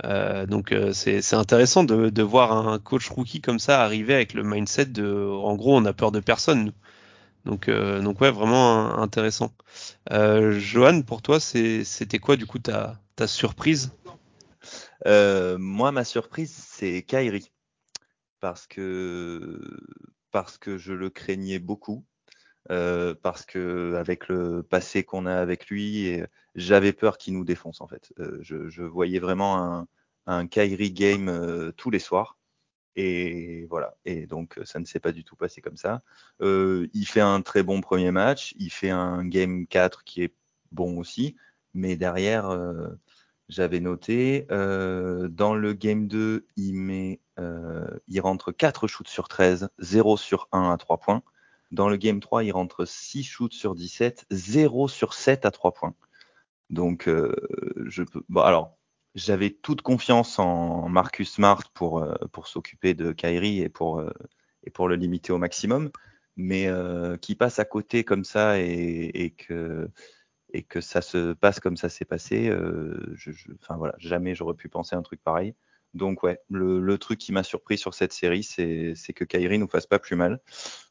[0.05, 4.35] Euh, donc euh, c'est intéressant de, de, voir un coach rookie comme ça arriver avec
[4.35, 6.73] le mindset de, en gros, on a peur de personne.
[7.45, 9.53] Donc, euh, donc ouais, vraiment intéressant.
[10.13, 13.93] Euh, Johan, pour toi, c'était quoi du coup ta, ta surprise?
[15.05, 17.51] Moi, ma surprise, c'est Kyrie,
[18.41, 19.61] parce que
[20.31, 22.05] parce que je le craignais beaucoup.
[22.71, 26.21] Euh, parce que avec le passé qu'on a avec lui,
[26.55, 28.13] j'avais peur qu'il nous défonce en fait.
[28.19, 29.89] Euh, je, je, voyais vraiment un,
[30.27, 32.39] un Kyrie game euh, tous les soirs.
[32.95, 33.97] Et voilà.
[34.05, 36.03] Et donc ça ne s'est pas du tout passé comme ça.
[36.41, 38.55] il fait un très bon premier match.
[38.59, 40.35] Il fait un game 4 qui est
[40.73, 41.37] bon aussi.
[41.75, 42.55] Mais derrière,
[43.49, 47.21] j'avais noté, dans le game 2, il met,
[48.09, 51.23] il rentre 4 shoots sur 13, 0 sur 1 à 3 points.
[51.73, 55.73] Dans le game 3, il rentre 6 shoots sur 17, 0 sur 7 à 3
[55.73, 55.95] points.
[56.71, 57.35] Donc, euh,
[57.87, 58.23] je peux.
[58.29, 58.77] Bon, alors,
[59.15, 64.11] j'avais toute confiance en Marcus Smart pour, euh, pour s'occuper de Kyrie et pour, euh,
[64.65, 65.91] et pour le limiter au maximum.
[66.37, 66.71] Mais
[67.21, 69.91] qui passe à côté comme ça et, que,
[70.55, 72.51] et que ça se passe comme ça s'est passé,
[73.61, 75.55] enfin voilà, jamais j'aurais pu penser un truc pareil.
[75.95, 79.87] Donc ouais, le, truc qui m'a surpris sur cette série, c'est que Kyrie nous fasse
[79.87, 80.41] pas plus mal.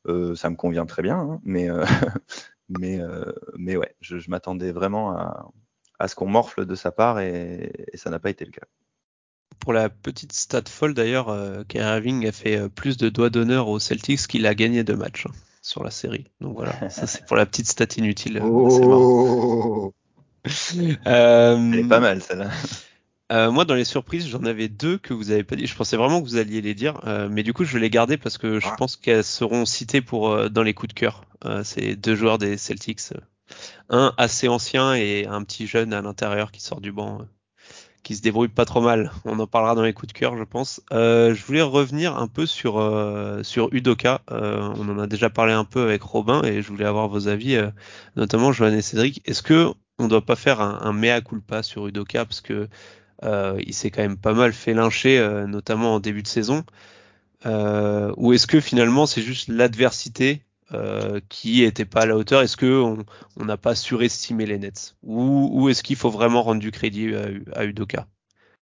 [0.08, 1.86] Euh, ça me convient très bien, hein, mais, euh,
[2.70, 7.72] mais, euh, mais ouais, je, m'attendais vraiment à, ce qu'on morfle de sa part et,
[7.96, 8.66] ça n'a pas été le cas.
[9.60, 11.28] Pour la petite stat folle d'ailleurs,
[11.68, 15.28] Kyrie Irving a fait plus de doigts d'honneur aux Celtics qu'il a gagné de matchs
[15.28, 16.26] hein, sur la série.
[16.42, 18.42] Donc voilà, ça c'est pour la petite stat inutile.
[18.44, 19.94] Oh.
[21.06, 22.50] Elle est pas mal celle-là.
[23.32, 25.66] Euh, moi, dans les surprises, j'en avais deux que vous avez pas dit.
[25.66, 27.90] Je pensais vraiment que vous alliez les dire, euh, mais du coup, je vais les
[27.90, 28.76] garder parce que je ah.
[28.78, 31.24] pense qu'elles seront citées pour euh, dans les coups de cœur.
[31.64, 33.02] c'est deux joueurs des Celtics,
[33.90, 37.22] un assez ancien et un petit jeune à l'intérieur qui sort du banc,
[38.04, 39.12] qui se débrouille pas trop mal.
[39.24, 40.82] On en parlera dans les coups de cœur, je pense.
[40.92, 42.74] je voulais revenir un peu sur
[43.44, 44.22] sur Udoka.
[44.30, 47.60] on en a déjà parlé un peu avec Robin et je voulais avoir vos avis,
[48.16, 49.22] notamment Johan et Cédric.
[49.26, 49.68] Est-ce que
[50.00, 52.70] on doit pas faire un, un mea culpa sur Udoka parce que
[53.24, 56.64] il s'est quand même pas mal fait lyncher, euh, notamment en début de saison.
[57.46, 60.44] Euh, ou est-ce que finalement c'est juste l'adversité
[61.28, 62.42] qui était pas à la hauteur?
[62.42, 62.82] Est-ce que
[63.36, 64.96] on n'a pas surestimé les Nets?
[65.04, 67.14] Ou, est-ce qu'il faut vraiment rendre du crédit
[67.54, 68.08] à, Udoka?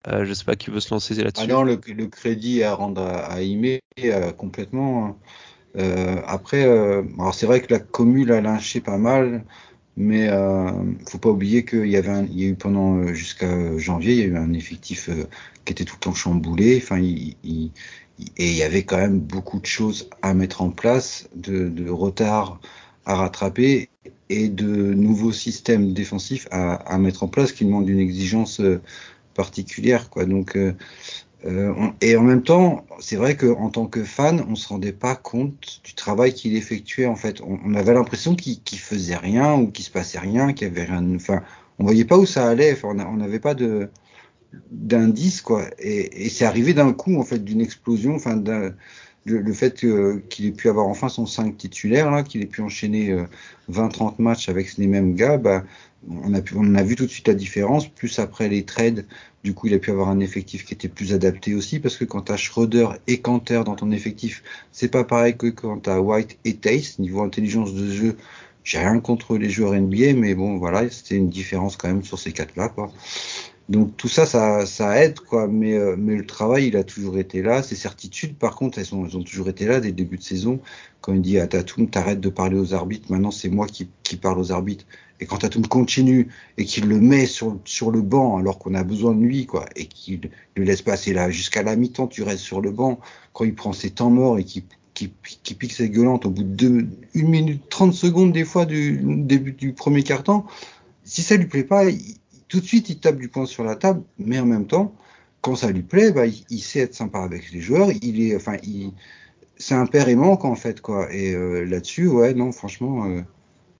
[0.07, 1.45] Euh, je sais pas qui veut se lancer là-dessus.
[1.47, 5.19] Ah non, le, crédit à rendre à, à complètement.
[5.77, 9.43] Euh, après, euh, alors c'est vrai que la commune a lynché pas mal,
[9.97, 10.71] mais euh,
[11.07, 14.19] faut pas oublier qu'il y avait, il y a eu pendant euh, jusqu'à janvier, il
[14.19, 15.25] y a eu un effectif euh,
[15.65, 16.79] qui était tout le temps chamboulé.
[16.81, 17.35] Enfin, il,
[18.37, 21.89] et il y avait quand même beaucoup de choses à mettre en place, de, de
[21.89, 22.59] retard
[23.05, 23.89] à rattraper
[24.29, 28.81] et de nouveaux systèmes défensifs à, mettre en place qui demandent une exigence euh,
[29.33, 30.25] particulière, quoi.
[30.25, 30.73] Donc euh,
[31.45, 35.15] euh, et en même temps, c'est vrai qu'en tant que fan, on se rendait pas
[35.15, 37.05] compte du travail qu'il effectuait.
[37.05, 40.67] En fait, on, avait l'impression qu'il qu faisait rien ou qu'il se passait rien, qu'il
[40.67, 41.15] y avait rien.
[41.15, 41.43] Enfin,
[41.79, 42.77] on voyait pas où ça allait.
[42.83, 43.89] On n'avait pas de
[44.71, 45.65] d'indice quoi.
[45.79, 48.15] Et, et c'est arrivé d'un coup en fait d'une explosion.
[48.15, 48.37] Enfin,
[49.25, 49.75] le, le, fait
[50.29, 53.23] qu'il ait pu avoir enfin son 5 titulaire là, qu'il ait pu enchaîner euh,
[53.71, 55.63] 20-30 matchs avec les mêmes gars, bah,
[56.09, 57.87] on a, pu, on a vu tout de suite la différence.
[57.87, 59.05] Plus après les trades,
[59.43, 62.05] du coup, il a pu avoir un effectif qui était plus adapté aussi, parce que
[62.05, 65.89] quand tu as Schroeder et Canter dans ton effectif, c'est pas pareil que quand tu
[65.89, 66.99] as White et Tace.
[66.99, 68.17] Niveau intelligence de jeu,
[68.63, 72.19] j'ai rien contre les joueurs NBA, mais bon, voilà, c'était une différence quand même sur
[72.19, 72.73] ces quatre-là.
[73.69, 75.47] Donc tout ça, ça, ça aide, quoi.
[75.47, 77.63] Mais, euh, mais le travail, il a toujours été là.
[77.63, 80.23] Ces certitudes, par contre, elles, sont, elles ont toujours été là dès le début de
[80.23, 80.59] saison.
[81.01, 84.15] Quand il dit à Tatum, t'arrêtes de parler aux arbitres, maintenant c'est moi qui, qui
[84.17, 84.85] parle aux arbitres.
[85.19, 88.83] Et quand Tatum continue et qu'il le met sur, sur le banc alors qu'on a
[88.83, 92.43] besoin de lui, quoi, et qu'il le laisse passer là jusqu'à la mi-temps, tu restes
[92.43, 92.99] sur le banc.
[93.31, 95.11] Quand il prend ses temps morts et qu'il qui,
[95.43, 98.99] qui pique ses gueulantes au bout de deux, une minute 30 secondes des fois du
[99.03, 100.45] début du premier quart-temps,
[101.03, 101.85] si ça lui plaît pas,
[102.53, 104.93] tout de suite il tape du poing sur la table, mais en même temps,
[105.41, 108.57] quand ça lui plaît, bah, il, sait être sympa avec les joueurs, il est, enfin,
[108.61, 108.93] il,
[109.57, 111.11] c'est un père aimant en fait, quoi.
[111.11, 113.21] Et euh, là-dessus, ouais, non, franchement, euh,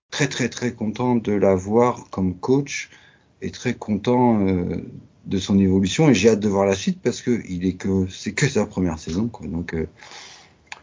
[0.10, 2.90] très très très content de l'avoir comme coach
[3.44, 4.78] et très content euh,
[5.28, 6.10] de son évolution.
[6.10, 8.66] Et j'ai hâte de voir la suite parce que il est que c'est que sa
[8.66, 9.46] première saison, quoi.
[9.46, 9.76] Donc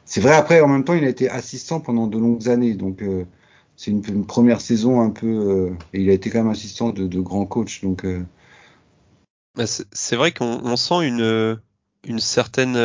[0.04, 0.34] c'est vrai.
[0.34, 3.02] Après, en même temps, il a été assistant pendant de longues années, donc
[3.80, 5.26] c'est une, première saison un peu.
[5.26, 8.06] Euh, et il a été quand même assistant de, de grands coachs, donc.
[9.56, 11.58] Bah c'est vrai qu'on sent une
[12.06, 12.76] une certaine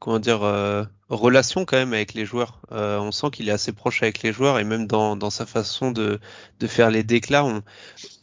[0.00, 2.60] comment dire euh, relation quand même avec les joueurs.
[2.72, 5.44] Euh, on sent qu'il est assez proche avec les joueurs et même dans, dans sa
[5.44, 6.20] façon de,
[6.60, 7.44] de faire les déclats.
[7.44, 7.62] On...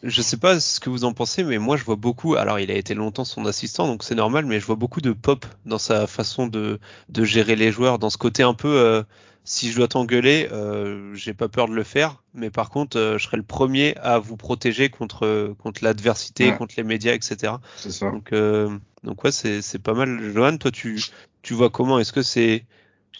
[0.03, 2.35] Je sais pas ce que vous en pensez, mais moi je vois beaucoup.
[2.35, 5.11] Alors il a été longtemps son assistant, donc c'est normal, mais je vois beaucoup de
[5.11, 8.79] pop dans sa façon de, de gérer les joueurs, dans ce côté un peu.
[8.79, 9.03] Euh,
[9.49, 13.17] si je dois t'engueuler, euh, j'ai pas peur de le faire, mais par contre, euh,
[13.17, 16.57] je serai le premier à vous protéger contre contre l'adversité, ouais.
[16.57, 17.53] contre les médias, etc.
[17.77, 18.11] C'est ça.
[18.11, 20.33] Donc euh, donc ouais, c'est c'est pas mal.
[20.33, 21.01] Johan, toi tu
[21.43, 21.97] tu vois comment?
[21.97, 22.65] Est-ce que c'est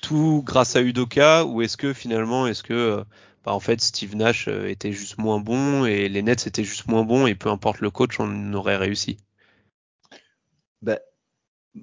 [0.01, 3.03] tout grâce à Udoka ou est-ce que finalement, est-ce que
[3.43, 7.03] bah, en fait Steve Nash était juste moins bon et les Nets étaient juste moins
[7.03, 9.17] bons et peu importe le coach, on aurait réussi?
[10.81, 10.99] Bah,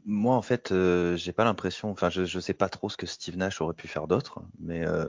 [0.06, 3.06] moi, en fait, euh, j'ai pas l'impression, enfin, je, je sais pas trop ce que
[3.06, 5.06] Steve Nash aurait pu faire d'autre, mais euh,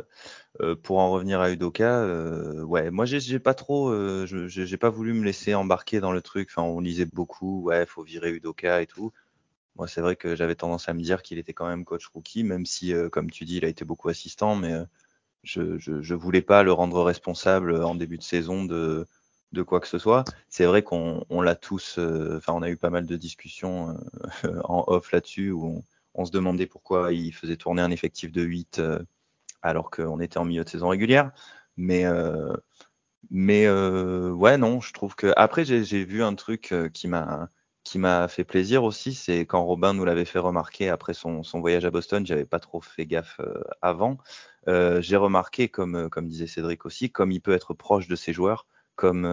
[0.61, 4.89] euh, pour en revenir à Udoka, euh, ouais, moi, j'ai pas trop, euh, j'ai pas
[4.89, 6.49] voulu me laisser embarquer dans le truc.
[6.51, 9.13] Enfin, on lisait beaucoup, ouais, faut virer Udoka et tout.
[9.75, 12.43] Moi, c'est vrai que j'avais tendance à me dire qu'il était quand même coach rookie,
[12.43, 14.85] même si, euh, comme tu dis, il a été beaucoup assistant, mais euh,
[15.43, 19.05] je, je, je voulais pas le rendre responsable en début de saison de,
[19.51, 20.23] de quoi que ce soit.
[20.49, 23.97] C'est vrai qu'on on l'a tous, euh, enfin, on a eu pas mal de discussions
[24.63, 25.83] en off là-dessus où
[26.13, 28.99] on, se demandait pourquoi il faisait tourner un effectif de 8 euh,
[29.61, 31.31] alors qu'on était en milieu de saison régulière.
[31.77, 32.05] Mais,
[33.29, 35.33] mais ouais, non, je trouve que.
[35.35, 37.49] Après, j'ai vu un truc qui m'a
[37.85, 41.61] qui m'a fait plaisir aussi, c'est quand Robin nous l'avait fait remarquer après son, son
[41.61, 44.17] voyage à Boston, j'avais pas trop fait gaffe euh, avant.
[44.67, 48.15] Euh, J'ai remarqué, comme, euh, comme disait Cédric aussi, comme il peut être proche de
[48.15, 49.25] ses joueurs, comme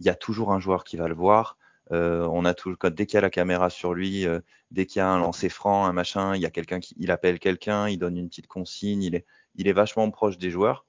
[0.00, 1.58] il y a toujours un joueur qui va le voir.
[1.90, 4.26] On a tout, dès qu'il y a la caméra sur lui,
[4.70, 7.10] dès qu'il y a un lancer franc, un machin, il y a quelqu'un qui, il
[7.10, 10.86] appelle quelqu'un, il donne une petite consigne, il est, il est vachement proche des joueurs.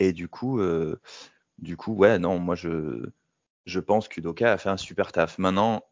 [0.00, 0.60] Et du coup,
[1.58, 3.08] du coup, ouais, non, moi je,
[3.64, 5.38] je pense qu'Udoka a fait un super taf.
[5.38, 5.82] Maintenant,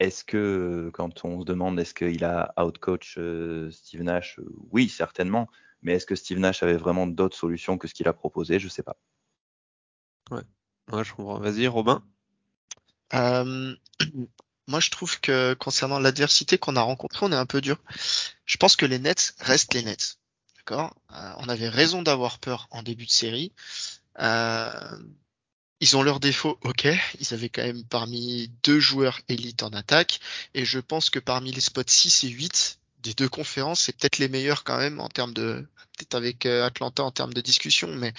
[0.00, 4.88] est-ce que, quand on se demande est-ce qu'il a outcoach euh, Steve Nash, euh, oui,
[4.88, 5.48] certainement.
[5.82, 8.58] Mais est-ce que Steve Nash avait vraiment d'autres solutions que ce qu'il a proposé?
[8.58, 8.96] Je sais pas.
[10.30, 10.42] Ouais,
[10.92, 11.38] ouais je comprends.
[11.38, 12.02] Vas-y, Robin.
[13.14, 13.74] Euh,
[14.68, 17.78] moi, je trouve que concernant l'adversité qu'on a rencontrée, on est un peu dur.
[18.44, 20.18] Je pense que les Nets restent les Nets.
[20.56, 20.94] D'accord?
[21.12, 23.52] Euh, On avait raison d'avoir peur en début de série.
[24.20, 24.98] Euh,
[25.80, 26.88] ils ont leurs défauts, ok.
[27.20, 30.20] Ils avaient quand même parmi deux joueurs élites en attaque.
[30.54, 34.18] Et je pense que parmi les spots 6 et 8 des deux conférences, c'est peut-être
[34.18, 37.94] les meilleurs quand même en termes de, peut-être avec euh, Atlanta en termes de discussion,
[37.94, 38.12] mais,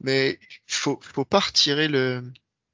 [0.00, 2.22] mais faut, faut pas retirer le,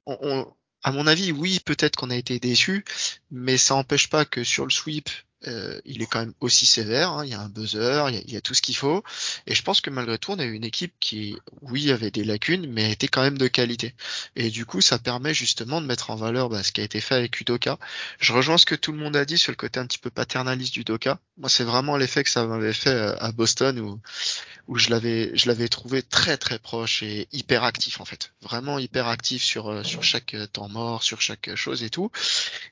[0.06, 2.84] on, on, à mon avis, oui, peut-être qu'on a été déçu,
[3.30, 5.10] mais ça n'empêche pas que sur le sweep,
[5.46, 7.12] euh, il est quand même aussi sévère.
[7.12, 7.24] Hein.
[7.24, 9.04] Il y a un buzzer, il y a, tout ce qu'il faut.
[9.46, 12.24] Et je pense que malgré tout, on a eu une équipe qui, oui, avait des
[12.24, 13.94] lacunes, mais était quand même de qualité.
[14.36, 17.00] Et du coup, ça permet justement de mettre en valeur bah, ce qui a été
[17.00, 17.78] fait avec Udoka.
[18.18, 20.10] Je rejoins ce que tout le monde a dit sur le côté un petit peu
[20.10, 21.20] paternaliste d'Udoka.
[21.36, 24.00] Moi, c'est vraiment l'effet que ça m'avait fait euh, à Boston où,
[24.66, 28.32] où je l'avais, je l'avais trouvé très très proche et hyper actif en fait.
[28.42, 32.10] Vraiment hyper actif sur euh, sur chaque temps mort, sur chaque chose et tout.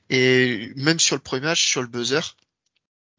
[0.09, 2.35] Et même sur le premier match, sur le buzzer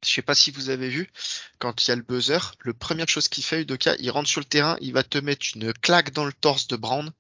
[0.05, 1.11] je sais pas si vous avez vu,
[1.59, 4.41] quand il y a le buzzer, le première chose qu'il fait, Udoka, il rentre sur
[4.41, 7.11] le terrain, il va te mettre une claque dans le torse de Brown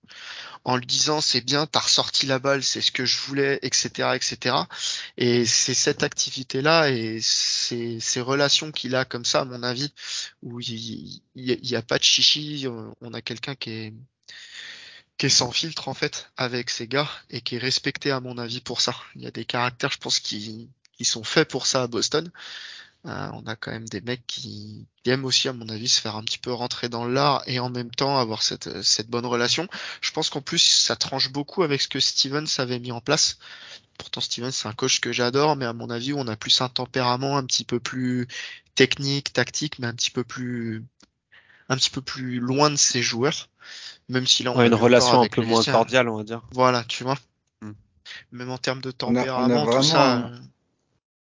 [0.64, 4.10] en lui disant c'est bien, t'as ressorti la balle, c'est ce que je voulais, etc.,
[4.14, 4.56] etc.
[5.16, 9.92] Et c'est cette activité-là et ces, ces relations qu'il a comme ça, à mon avis,
[10.42, 12.66] où il n'y a, pas de chichi,
[13.00, 13.94] on a quelqu'un qui est
[15.18, 18.38] qui est sans filtre en fait avec ses gars et qui est respecté à mon
[18.38, 18.94] avis pour ça.
[19.16, 22.30] Il y a des caractères, je pense, qui qui sont faits pour ça à Boston.
[23.06, 26.16] Euh, on a quand même des mecs qui, aiment aussi, à mon avis, se faire
[26.16, 29.68] un petit peu rentrer dans l'art et en même temps avoir cette, cette bonne relation.
[30.00, 33.38] Je pense qu'en plus, ça tranche beaucoup avec ce que Stevens avait mis en place.
[33.96, 36.68] Pourtant, Stevens, c'est un coach que j'adore, mais à mon avis, on a plus un
[36.68, 38.26] tempérament un petit peu plus
[38.74, 40.84] technique, tactique, mais un petit peu plus,
[41.68, 43.48] un petit peu plus loin de ses joueurs.
[44.08, 46.42] Même s'il a une relation un peu moins cordiale, on va dire.
[46.50, 47.18] Voilà, tu vois.
[47.62, 47.72] Hmm.
[48.32, 50.30] Même en termes de tempérament, tout ça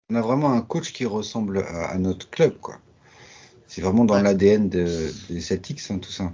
[0.10, 2.80] on a vraiment un coach qui ressemble à, notre club, quoi.
[3.67, 6.32] C'est vraiment dans l'ADN des Celtics, hein, tout ça.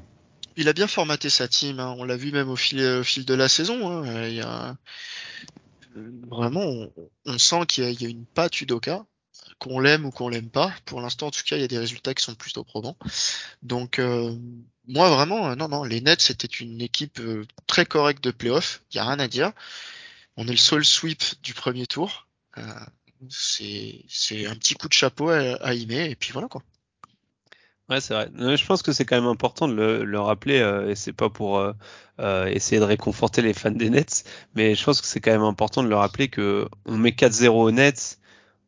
[0.56, 1.96] Il a bien formaté sa team, hein.
[1.98, 3.90] on l'a vu même au fil, au fil de la saison.
[3.90, 4.28] Hein.
[4.28, 4.78] Il y a...
[6.30, 6.88] Vraiment,
[7.26, 9.06] on, sent qu'il y, a une patte Udoka,
[9.60, 10.74] qu'on l'aime ou qu'on l'aime pas.
[10.86, 12.98] Pour l'instant, en tout cas, il y a des résultats qui sont plutôt probants.
[13.62, 14.36] Donc, euh,
[14.88, 18.82] moi, vraiment, euh, non, non, les Nets, c'était une équipe euh, très correcte de playoff.
[18.92, 19.52] Il y a rien à dire.
[20.36, 22.28] On est le seul sweep du premier tour
[23.30, 26.64] c'est un petit coup de chapeau à, à et puis voilà quoi.
[27.90, 28.30] Ouais, c'est vrai.
[28.58, 31.30] Je pense que c'est quand même important de le, le rappeler, euh, et c'est pas
[31.30, 31.74] pour euh,
[32.20, 34.24] euh, essayer de réconforter les fans des Nets,
[34.56, 37.50] mais je pense que c'est quand même important de le rappeler que on met 4-0
[37.50, 38.20] aux Nets,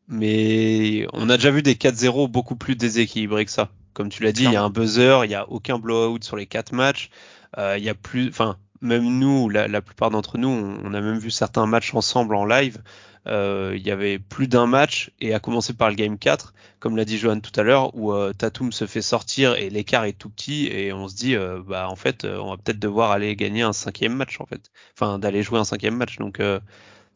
[0.08, 3.70] mais on a déjà vu des 4-0 beaucoup plus déséquilibrés que ça.
[3.94, 6.36] Comme tu l'as dit, il y a un buzzer, il y a aucun blowout sur
[6.36, 7.10] les quatre matchs,
[7.56, 11.00] il y a plus, enfin, même nous, la, la plupart d'entre nous, on, on, a
[11.00, 12.82] même vu certains matchs ensemble en live.
[13.26, 16.96] Euh, il y avait plus d'un match et à commencer par le game 4, comme
[16.96, 20.12] l'a dit Johan tout à l'heure, où euh, Tatum se fait sortir et l'écart est
[20.12, 23.34] tout petit et on se dit euh, bah en fait on va peut-être devoir aller
[23.34, 26.18] gagner un cinquième match en fait, enfin d'aller jouer un cinquième match.
[26.18, 26.40] Donc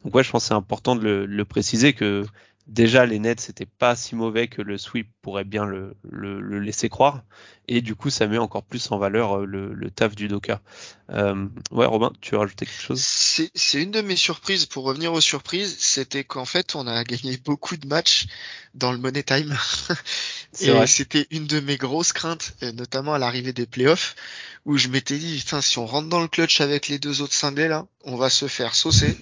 [0.03, 2.25] donc ouais, je pense c'est important de le, le, préciser que
[2.67, 6.89] déjà les Nets c'était pas si mauvais que le sweep pourrait bien le, le, laisser
[6.89, 7.23] croire.
[7.67, 10.61] Et du coup ça met encore plus en valeur euh, le, taf du Doka.
[11.09, 13.01] Euh, ouais Robin, tu veux rajouter quelque chose?
[13.01, 14.65] C'est une de mes surprises.
[14.65, 18.27] Pour revenir aux surprises, c'était qu'en fait on a gagné beaucoup de matchs
[18.73, 19.57] dans le Money Time.
[20.59, 24.15] Et c'était une de mes grosses craintes, notamment à l'arrivée des playoffs
[24.65, 27.33] où je m'étais dit putain si on rentre dans le clutch avec les deux autres
[27.33, 29.17] cinglés là, on va se faire saucer.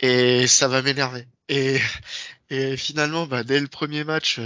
[0.00, 1.26] Et ça va m'énerver.
[1.48, 1.78] Et,
[2.50, 4.38] et finalement, bah, dès le premier match,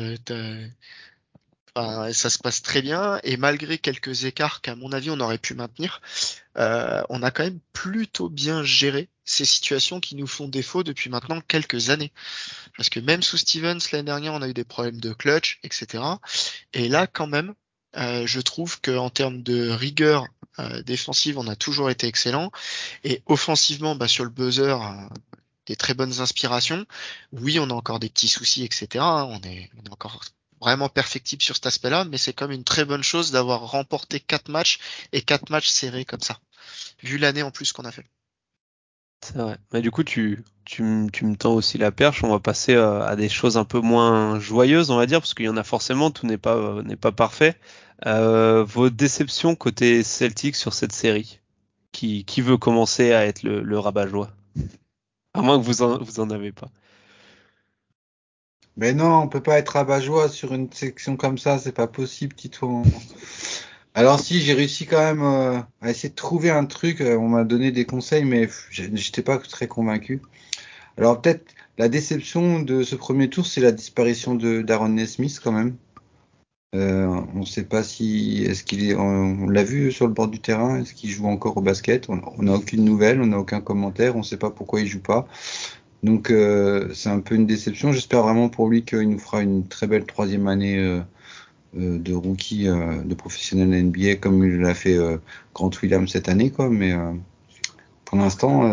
[1.77, 3.19] euh, ça se passe très bien.
[3.25, 6.01] Et malgré quelques écarts qu'à mon avis on aurait pu maintenir,
[6.59, 11.09] euh, on a quand même plutôt bien géré ces situations qui nous font défaut depuis
[11.09, 12.13] maintenant quelques années.
[12.77, 16.05] Parce que même sous Stevens l'année dernière, on a eu des problèmes de clutch, etc.
[16.75, 17.55] Et là, quand même,
[17.97, 20.27] euh, je trouve qu'en termes de rigueur
[20.87, 22.53] défensive, on a toujours été excellent.
[23.03, 24.77] Et offensivement, bah, sur le buzzer,
[25.67, 26.85] des très bonnes inspirations.
[27.33, 29.05] Oui, on a encore des petits soucis, etc.
[29.05, 30.21] On est, on est encore
[30.61, 34.49] vraiment perfectible sur cet aspect-là, mais c'est comme une très bonne chose d'avoir remporté quatre
[34.49, 34.79] matchs
[35.13, 36.39] et quatre matchs serrés comme ça,
[37.03, 38.07] vu l'année en plus qu'on a fait.
[39.25, 39.57] C'est vrai.
[39.73, 40.45] Mais du coup, tu,
[40.81, 42.23] me tends aussi la perche.
[42.25, 45.33] On va passer euh, à des choses un peu moins joyeuses, on va dire, parce
[45.33, 46.11] qu'il y en a forcément.
[46.11, 47.57] Tout n'est pas euh, parfait.
[48.07, 51.41] Euh, vos déceptions côté Celtic sur cette série?
[51.93, 54.31] Qui, veut commencer à être le, le rabat-joie?
[55.35, 56.69] À moins que vous en, vous en avez pas.
[58.77, 62.35] Mais non, on peut pas être rabat-joie sur une section comme ça, c'est pas possible,
[62.35, 62.83] Tito.
[63.95, 67.01] Alors si, j'ai réussi quand même euh, à essayer de trouver un truc.
[67.01, 70.21] Euh, on m'a donné des conseils, mais j'étais pas très convaincu.
[70.99, 75.53] Alors peut-être la déception de ce premier tour, c'est la disparition de d'Aaron Nesmith quand
[75.53, 75.77] même.
[76.75, 80.41] Euh, on ne sait pas si est-ce qu'il on, l'a vu sur le bord du
[80.41, 82.09] terrain, est-ce qu'il joue encore au basket?
[82.09, 85.01] On n'a aucune nouvelle, on n'a aucun commentaire, on ne sait pas pourquoi il joue
[85.01, 85.29] pas.
[86.03, 87.93] Donc euh, c'est un peu une déception.
[87.93, 91.01] J'espère vraiment pour lui qu'il nous fera une très belle troisième année euh,
[91.75, 94.97] de rookie, de professionnel NBA comme il l'a fait
[95.55, 96.69] Grant Williams cette année, quoi.
[96.71, 96.93] Mais
[98.05, 98.73] pour l'instant,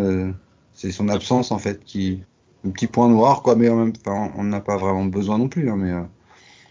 [0.76, 2.22] c'est son absence en fait qui
[2.66, 5.48] un petit point noir, quoi, mais en même temps, on n'a pas vraiment besoin non
[5.48, 5.70] plus.
[5.72, 5.94] Hein, mais,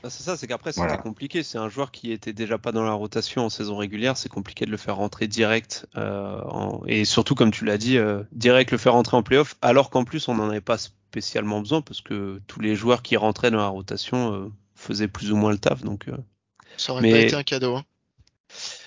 [0.03, 1.43] ah, c'est ça, c'est qu'après c'est compliqué.
[1.43, 4.17] C'est un joueur qui était déjà pas dans la rotation en saison régulière.
[4.17, 6.41] C'est compliqué de le faire rentrer direct euh,
[6.87, 9.57] et surtout comme tu l'as dit, euh, direct le faire rentrer en playoff.
[9.61, 13.17] Alors qu'en plus on n'en avait pas spécialement besoin parce que tous les joueurs qui
[13.17, 15.83] rentraient dans la rotation euh, faisaient plus ou moins le taf.
[15.83, 16.07] Donc
[16.79, 17.77] ça aurait pas été un cadeau.
[17.77, 17.85] Hein.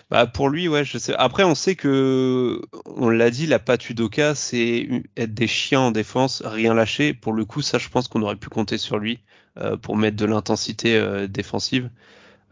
[0.10, 1.16] Bah pour lui, ouais, je sais.
[1.16, 4.88] Après, on sait que, on l'a dit, la patte Udoka, c'est
[5.18, 7.14] être des chiens en défense, rien lâcher.
[7.14, 9.20] Pour le coup, ça, je pense qu'on aurait pu compter sur lui.
[9.60, 11.92] Euh, pour mettre de l'intensité euh, défensive.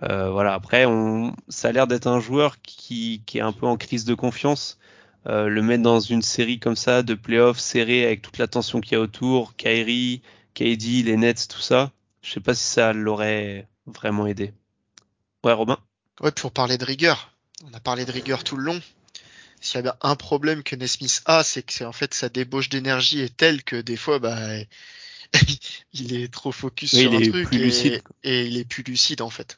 [0.03, 0.53] Euh, voilà.
[0.53, 4.13] Après, on, ça a l'air d'être un joueur qui, est un peu en crise de
[4.13, 4.77] confiance.
[5.25, 8.93] le mettre dans une série comme ça de playoffs serrés avec toute la tension qu'il
[8.93, 10.21] y a autour, Kyrie,
[10.53, 11.91] KD, les Nets, tout ça.
[12.21, 14.53] Je sais pas si ça l'aurait vraiment aidé.
[15.43, 15.79] Ouais, Robin?
[16.19, 17.33] Ouais, pour parler de rigueur.
[17.65, 18.79] On a parlé de rigueur tout le long.
[19.59, 23.21] S'il y avait un problème que Nesmith a, c'est que en fait sa débauche d'énergie
[23.21, 24.37] est telle que des fois, bah,
[25.93, 29.57] il est trop focus sur un truc et, il est plus lucide en fait.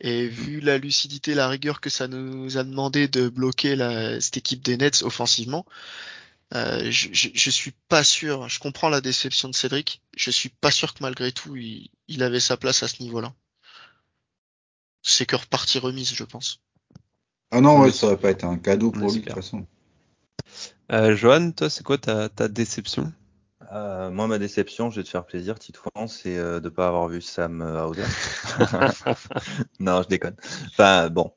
[0.00, 4.36] Et vu la lucidité, la rigueur que ça nous a demandé de bloquer la, cette
[4.36, 5.64] équipe des Nets offensivement,
[6.54, 8.48] euh, je, je, suis pas sûr.
[8.48, 10.02] Je comprends la déception de Cédric.
[10.16, 13.32] Je suis pas sûr que malgré tout il, avait sa place à ce niveau-là.
[15.02, 16.60] C'est que repartie remise, je pense.
[17.50, 19.66] Ah non, ouais, ça aurait pas été un cadeau pour lui de toute façon.
[20.90, 23.12] Euh, Johan, toi, c'est quoi ta, ta déception?
[23.72, 27.08] Euh, moi, ma déception, je vais te faire plaisir, Titouan, c'est euh, de pas avoir
[27.08, 28.02] vu Sam euh, Hauser.
[29.80, 30.36] non, je déconne.
[30.66, 31.32] Enfin, bon.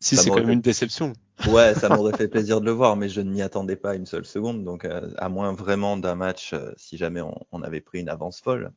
[0.00, 1.12] Si c'est quand même une déception.
[1.48, 4.04] Ouais, ça m'aurait fait plaisir de le voir, mais je ne m'y attendais pas une
[4.04, 4.64] seule seconde.
[4.64, 7.22] Donc, à moins vraiment d'un match, si jamais
[7.52, 8.72] on, avait pris une avance folle.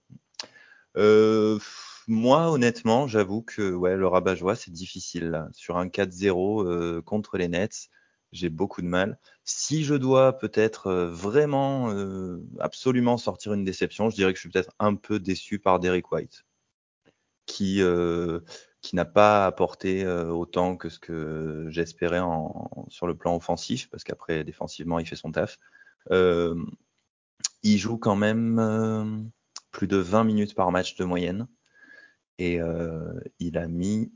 [0.95, 5.45] moi, honnêtement, j'avoue que ouais, le rabat-joie, c'est difficile.
[5.51, 7.89] Sur un 4-0 contre les Nets,
[8.31, 9.19] j'ai beaucoup de mal.
[9.43, 14.41] Si je dois peut-être euh, vraiment euh, absolument sortir une déception, je dirais que je
[14.41, 16.45] suis peut-être un peu déçu par Derek White,
[17.45, 18.41] qui euh,
[18.81, 22.21] qui n'a pas apporté autant que ce que j'espérais
[22.87, 25.59] sur le plan offensif, parce qu'après défensivement il fait son taf.
[26.09, 29.29] il joue quand même
[29.71, 31.49] plus de 20 minutes par match de moyenne,
[32.37, 32.61] et
[33.39, 34.13] il a mis,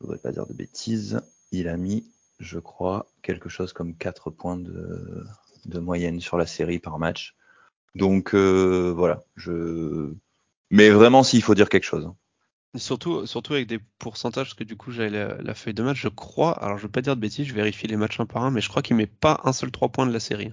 [0.00, 1.20] je voudrais pas dire de bêtises,
[1.50, 2.08] il a mis
[2.38, 5.24] je crois, quelque chose comme 4 points de,
[5.64, 7.34] de moyenne sur la série par match.
[7.94, 10.12] Donc euh, voilà, je.
[10.70, 12.10] Mais vraiment, s'il faut dire quelque chose.
[12.74, 16.08] Surtout, surtout avec des pourcentages, parce que du coup, j'avais la, feuille de match, je
[16.08, 18.50] crois, alors je vais pas dire de bêtises, je vérifie les matchs un par un,
[18.50, 20.52] mais je crois qu'il met pas un seul 3 points de la série.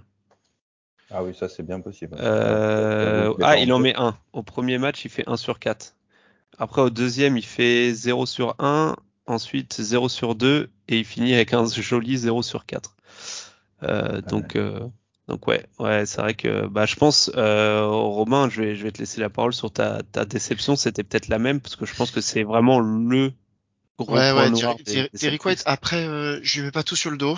[1.12, 2.16] Ah oui, ça c'est bien possible.
[2.20, 3.34] Euh...
[3.42, 4.18] Ah, il en met un.
[4.32, 5.96] Au premier match, il fait 1 sur 4.
[6.60, 11.34] Après, au deuxième, il fait 0 sur 1 ensuite 0 sur 2 et il finit
[11.34, 12.96] avec un joli 0 sur 4.
[13.84, 14.80] Euh, donc, euh,
[15.28, 18.92] donc ouais, ouais, c'est vrai que bah, je pense, euh, Romain, je vais, je vais
[18.92, 20.76] te laisser la parole sur ta, ta déception.
[20.76, 23.32] C'était peut-être la même parce que je pense que c'est vraiment le
[23.98, 24.76] gros ouais, point ouais, noir.
[25.14, 27.38] Derrick White, après, euh, je lui mets pas tout sur le dos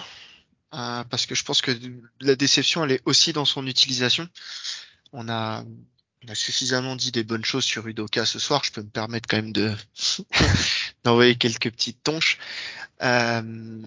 [0.73, 1.71] euh, parce que je pense que
[2.21, 4.27] la déception, elle est aussi dans son utilisation.
[5.13, 5.63] On a
[6.26, 8.63] on a suffisamment dit des bonnes choses sur Udoka ce soir.
[8.63, 9.73] Je peux me permettre quand même de
[11.03, 12.38] d'envoyer quelques petites tonches.
[13.03, 13.82] Euh,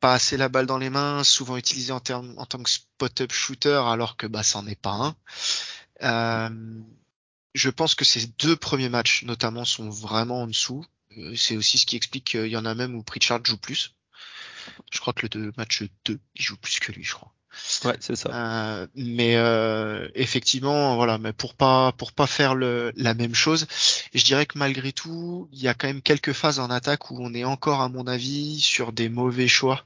[0.00, 3.82] pas assez la balle dans les mains, souvent utilisé en, en tant que spot-up shooter,
[3.86, 5.16] alors que bah c'en est pas un.
[6.02, 6.80] Euh,
[7.54, 10.84] je pense que ces deux premiers matchs, notamment, sont vraiment en dessous.
[11.16, 13.94] Euh, c'est aussi ce qui explique qu'il y en a même où Pritchard joue plus.
[14.92, 17.32] Je crois que le match 2, il joue plus que lui, je crois.
[17.84, 18.30] Ouais, c'est ça.
[18.32, 23.66] Euh, mais euh, effectivement, voilà, mais pour pas pour pas faire le, la même chose,
[24.14, 27.16] je dirais que malgré tout, il y a quand même quelques phases en attaque où
[27.20, 29.84] on est encore, à mon avis, sur des mauvais choix.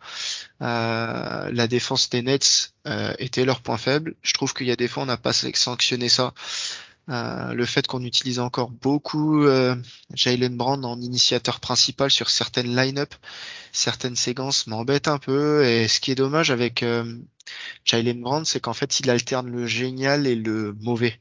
[0.62, 4.14] Euh, la défense des Nets euh, était leur point faible.
[4.23, 6.35] Je trouve qu'il y a des fois on n'a pas sanctionné ça.
[7.09, 9.75] Euh, le fait qu'on utilise encore beaucoup euh,
[10.15, 13.15] Jalen Brand en initiateur principal sur certaines line-up,
[13.73, 15.65] certaines séquences m'embête un peu.
[15.65, 17.19] Et ce qui est dommage avec euh,
[17.85, 21.19] Jalen Brand, c'est qu'en fait il alterne le génial et le mauvais.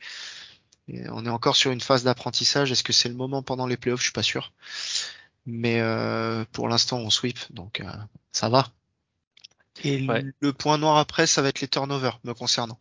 [0.89, 2.71] on est encore sur une phase d'apprentissage.
[2.71, 4.01] Est-ce que c'est le moment pendant les playoffs?
[4.01, 4.51] Je suis pas sûr.
[5.47, 7.81] Mais euh, pour l'instant on sweep, donc
[8.31, 8.67] ça va.
[9.83, 10.05] Et
[10.41, 12.79] le point noir après, ça va être les turnovers me concernant.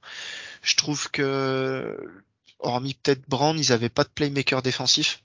[0.62, 2.24] Je trouve que
[2.58, 5.22] hormis peut-être Brand, ils n'avaient pas de playmaker défensif.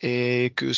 [0.00, 0.72] Et que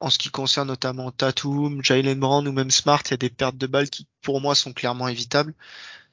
[0.00, 3.30] en ce qui concerne notamment Tatum, Jalen Brand ou même Smart, il y a des
[3.30, 5.54] pertes de balles qui pour moi sont clairement évitables.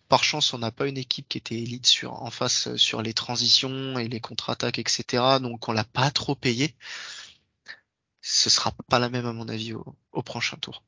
[0.10, 3.98] Par chance, on n'a pas une équipe qui était élite en face sur les transitions
[4.00, 5.24] et les contre-attaques, etc.
[5.42, 6.76] Donc on l'a pas trop payé.
[8.22, 10.84] Ce sera pas la même à mon avis au prochain tour.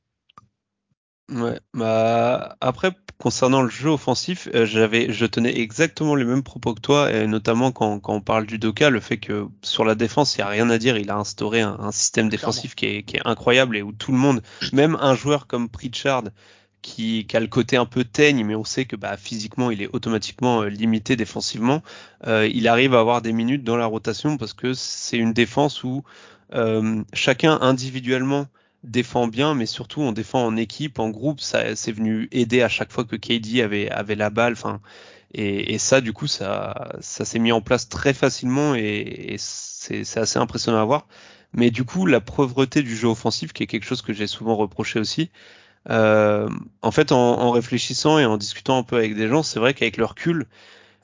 [1.32, 6.76] Ouais, bah après concernant le jeu offensif, euh, j'avais, je tenais exactement les mêmes propos
[6.76, 9.96] que toi, et notamment quand, quand on parle du Doka, le fait que sur la
[9.96, 12.86] défense il y a rien à dire, il a instauré un, un système défensif qui
[12.86, 16.26] est, qui est, incroyable et où tout le monde, même un joueur comme Pritchard
[16.84, 19.82] qui, qui a le côté un peu teigne, mais on sait que bah, physiquement il
[19.82, 21.82] est automatiquement euh, limité défensivement,
[22.28, 25.84] euh, il arrive à avoir des minutes dans la rotation parce que c'est une défense
[25.84, 26.04] où
[26.54, 28.46] euh, chacun individuellement
[28.86, 31.42] défend bien, mais surtout on défend en équipe, en groupe.
[31.42, 34.54] Ça, c'est venu aider à chaque fois que KD avait, avait la balle.
[34.54, 34.82] Enfin,
[35.34, 39.38] et, et, ça, du coup, ça, ça s'est mis en place très facilement et, et
[39.38, 41.08] c'est, assez impressionnant à voir.
[41.54, 44.56] Mais du coup, la pauvreté du jeu offensif, qui est quelque chose que j'ai souvent
[44.56, 45.32] reproché aussi.
[45.90, 46.50] Euh,
[46.82, 49.74] en fait, en, en, réfléchissant et en discutant un peu avec des gens, c'est vrai
[49.74, 50.48] qu'avec le recul,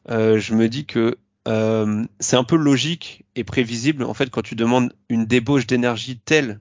[0.09, 1.17] euh, je me dis que
[1.47, 4.03] euh, c'est un peu logique et prévisible.
[4.03, 6.59] En fait, quand tu demandes une débauche d'énergie telle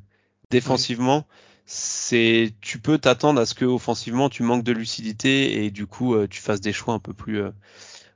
[0.50, 1.26] défensivement,
[1.66, 6.14] c'est tu peux t'attendre à ce que offensivement tu manques de lucidité et du coup
[6.14, 7.50] euh, tu fasses des choix un peu plus euh,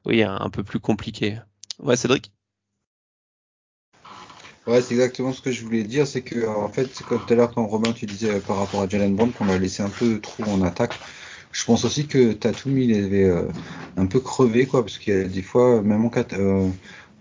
[0.05, 1.39] oui un, peu plus compliqués.
[1.78, 2.32] Ouais, Cédric?
[4.66, 7.37] Ouais, c'est exactement ce que je voulais dire, c'est que en fait, comme tout à
[7.37, 10.20] l'heure quand Robin tu disais par rapport à Jalen Brown qu'on l'a laissé un peu
[10.20, 10.99] trop en attaque.
[11.53, 13.49] Je pense aussi que Tatum il avait euh,
[13.97, 16.68] un peu crevé quoi, parce qu'il y a des fois même en 4 euh,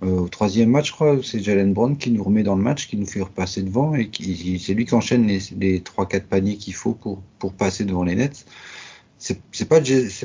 [0.04, 2.98] au troisième match, je crois, c'est Jalen Brown qui nous remet dans le match, qui
[2.98, 4.10] nous fait repasser devant et
[4.60, 7.22] c'est lui qui enchaîne les, les 3-4 paniers qu'il faut pour,
[7.54, 8.46] passer devant les nets.
[9.18, 9.40] C'est,
[9.70, 9.80] pas,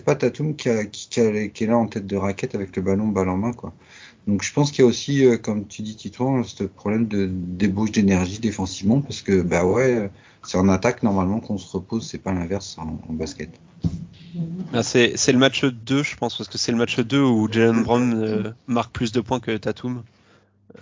[0.05, 3.53] pas Tatum qui, est là en tête de raquette avec le ballon balle en main,
[3.53, 3.73] quoi.
[4.29, 7.31] Donc je pense qu'il y a aussi, euh, comme tu dis Titouan, ce problème de
[7.33, 10.11] débauche d'énergie défensivement, parce que bah ouais,
[10.43, 13.49] c'est en attaque normalement qu'on se repose, c'est pas l'inverse en, en basket.
[14.75, 17.83] Ah, c'est, le match 2, je pense, parce que c'est le match 2 où Jalen
[17.83, 20.03] Brown euh, marque plus de points que Tatum.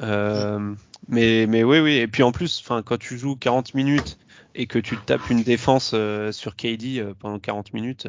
[0.00, 0.74] Euh,
[1.08, 1.94] mais, mais oui, oui.
[1.98, 4.18] Et puis en plus, quand tu joues 40 minutes
[4.56, 5.94] et que tu tapes une défense
[6.32, 8.08] sur KD pendant 40 minutes,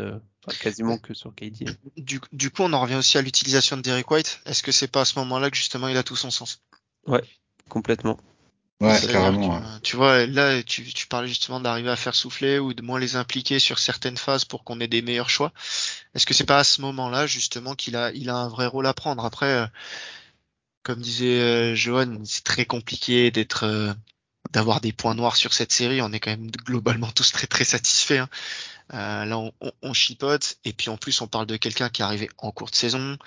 [0.55, 1.65] quasiment que sur KD.
[1.97, 4.41] Du, du, coup, on en revient aussi à l'utilisation de Derek White.
[4.45, 6.61] Est-ce que c'est pas à ce moment-là que justement il a tout son sens?
[7.05, 7.23] Ouais,
[7.69, 8.17] complètement.
[8.79, 9.59] Ouais, carrément.
[9.59, 9.79] Que, ouais.
[9.81, 13.15] Tu vois, là, tu, tu parlais justement d'arriver à faire souffler ou de moins les
[13.15, 15.51] impliquer sur certaines phases pour qu'on ait des meilleurs choix.
[16.13, 18.85] Est-ce que c'est pas à ce moment-là justement qu'il a, il a un vrai rôle
[18.85, 19.25] à prendre?
[19.25, 19.67] Après, euh,
[20.83, 23.93] comme disait euh, Johan, c'est très compliqué d'être, euh,
[24.51, 26.01] d'avoir des points noirs sur cette série.
[26.01, 28.19] On est quand même globalement tous très très satisfaits.
[28.19, 28.29] Hein.
[28.93, 32.29] Euh, là, on, chipote et puis en plus, on parle de quelqu'un qui est arrivé
[32.37, 33.17] en cours de saison.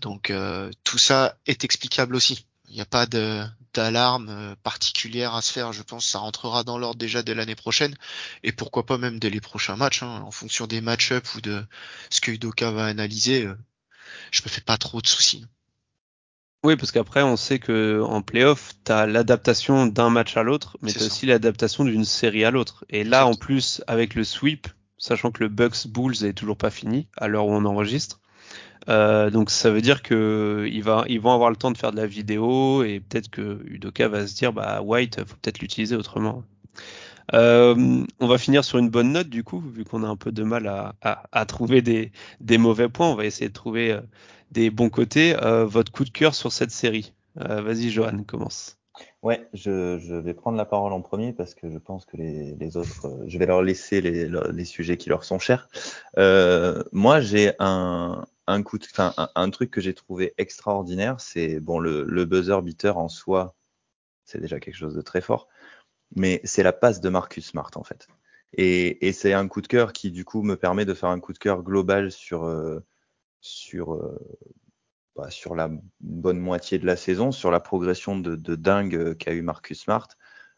[0.00, 0.32] donc
[0.84, 2.46] tout ça est explicable aussi.
[2.68, 5.72] Il n'y a pas d'alarme particulière à se faire.
[5.72, 7.94] Je pense que ça rentrera dans l'ordre déjà dès l'année prochaine
[8.42, 11.64] et pourquoi pas même dès les prochains matchs, hein, en fonction des match-up ou de
[12.10, 13.48] ce que Udoka va analyser.
[14.30, 15.44] je me fais pas trop de soucis.
[16.64, 20.78] Oui, parce qu'après, on sait que en playoff, tu as l'adaptation d'un match à l'autre,
[20.80, 22.86] mais tu as aussi l'adaptation d'une série à l'autre.
[22.88, 26.70] Et là, en plus, avec le sweep, sachant que le Bucks Bulls est toujours pas
[26.70, 28.18] fini à l'heure où on enregistre,
[28.88, 31.92] euh, donc ça veut dire que il va, ils vont avoir le temps de faire
[31.92, 35.96] de la vidéo et peut-être que Udoka va se dire bah White faut peut-être l'utiliser
[35.96, 36.44] autrement.
[37.32, 40.30] Euh, on va finir sur une bonne note du coup vu qu'on a un peu
[40.30, 43.08] de mal à, à, à trouver des, des, mauvais points.
[43.08, 44.00] On va essayer de trouver euh,
[44.50, 45.34] des bons côtés.
[45.42, 47.14] Euh, votre coup de cœur sur cette série.
[47.40, 48.78] Euh, vas-y Johan, commence.
[49.22, 52.54] Ouais, je, je, vais prendre la parole en premier parce que je pense que les,
[52.54, 55.68] les autres, je vais leur laisser les, les, sujets qui leur sont chers.
[56.92, 58.86] moi, j'ai un, un coup de,
[59.34, 63.54] un, truc que j'ai trouvé extraordinaire, c'est bon le, le, buzzer beater en soi,
[64.24, 65.48] c'est déjà quelque chose de très fort,
[66.14, 68.08] mais c'est la passe de Marcus Smart en fait.
[68.56, 71.20] Et, et c'est un coup de cœur qui du coup me permet de faire un
[71.20, 72.84] coup de cœur global sur euh,
[73.40, 74.18] sur euh,
[75.16, 79.32] bah, sur la bonne moitié de la saison, sur la progression de, de dingue qu'a
[79.32, 80.08] eu Marcus Smart.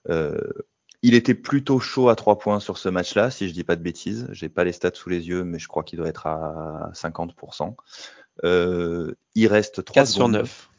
[0.09, 0.38] Euh,
[1.02, 3.82] il était plutôt chaud à 3 points sur ce match-là, si je dis pas de
[3.82, 4.28] bêtises.
[4.32, 7.74] J'ai pas les stats sous les yeux, mais je crois qu'il doit être à 50%.
[8.44, 10.70] Euh, il reste 3 4 sur 9.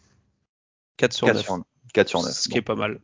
[0.98, 1.46] 4 sur 4 9.
[1.46, 1.64] Sur,
[1.94, 2.32] 4 sur 9.
[2.32, 2.52] Ce bon.
[2.52, 3.00] qui est pas mal.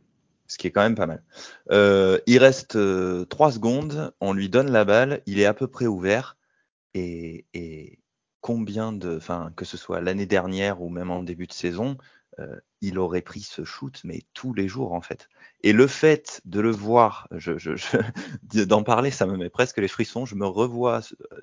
[0.54, 1.24] Ce qui est quand même pas mal.
[1.72, 5.66] Euh, il reste euh, 3 secondes, on lui donne la balle, il est à peu
[5.66, 6.36] près ouvert.
[6.94, 7.98] Et,
[8.40, 11.98] combien de, enfin, que ce soit l'année dernière ou même en début de saison,
[12.38, 15.28] euh, il aurait pris ce shoot, mais tous les jours en fait.
[15.64, 17.26] Et le fait de le voir,
[18.68, 20.24] d'en parler, ça me met presque les frissons.
[20.24, 21.00] Je me revois
[21.32, 21.40] euh,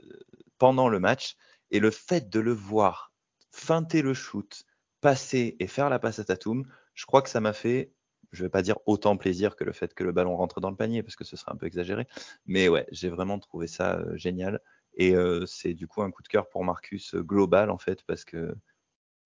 [0.57, 1.36] pendant le match
[1.70, 3.12] et le fait de le voir
[3.51, 4.64] feinter le shoot,
[5.01, 7.91] passer et faire la passe à Tatum, je crois que ça m'a fait,
[8.32, 10.75] je vais pas dire autant plaisir que le fait que le ballon rentre dans le
[10.75, 12.07] panier parce que ce serait un peu exagéré,
[12.45, 14.61] mais ouais, j'ai vraiment trouvé ça euh, génial.
[14.95, 18.03] Et euh, c'est du coup un coup de cœur pour Marcus euh, global en fait
[18.03, 18.53] parce que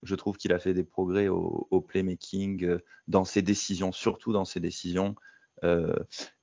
[0.02, 2.78] je trouve qu'il a fait des progrès au, playmaking,
[3.08, 5.16] dans ses décisions, surtout dans ses décisions.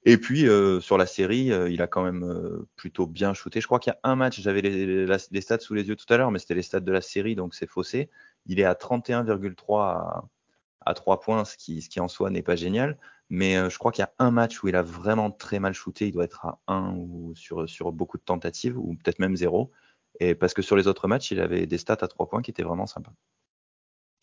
[0.05, 0.47] et puis
[0.81, 3.61] sur la série, il a quand même plutôt bien shooté.
[3.61, 6.11] Je crois qu'il y a un match, j'avais les, les, stats sous les yeux tout
[6.11, 8.09] à l'heure, mais c'était les stats de la série, donc c'est faussé.
[8.47, 10.25] Il est à 31,3 à,
[10.85, 12.97] à 3 points, ce qui, ce qui en soi n'est pas génial.
[13.29, 16.07] Mais je crois qu'il y a un match où il a vraiment très mal shooté.
[16.07, 19.71] Il doit être à 1 ou sur, sur beaucoup de tentatives, ou peut-être même 0.
[20.19, 22.51] Et parce que sur les autres matchs, il avait des stats à 3 points qui
[22.51, 23.13] étaient vraiment sympas.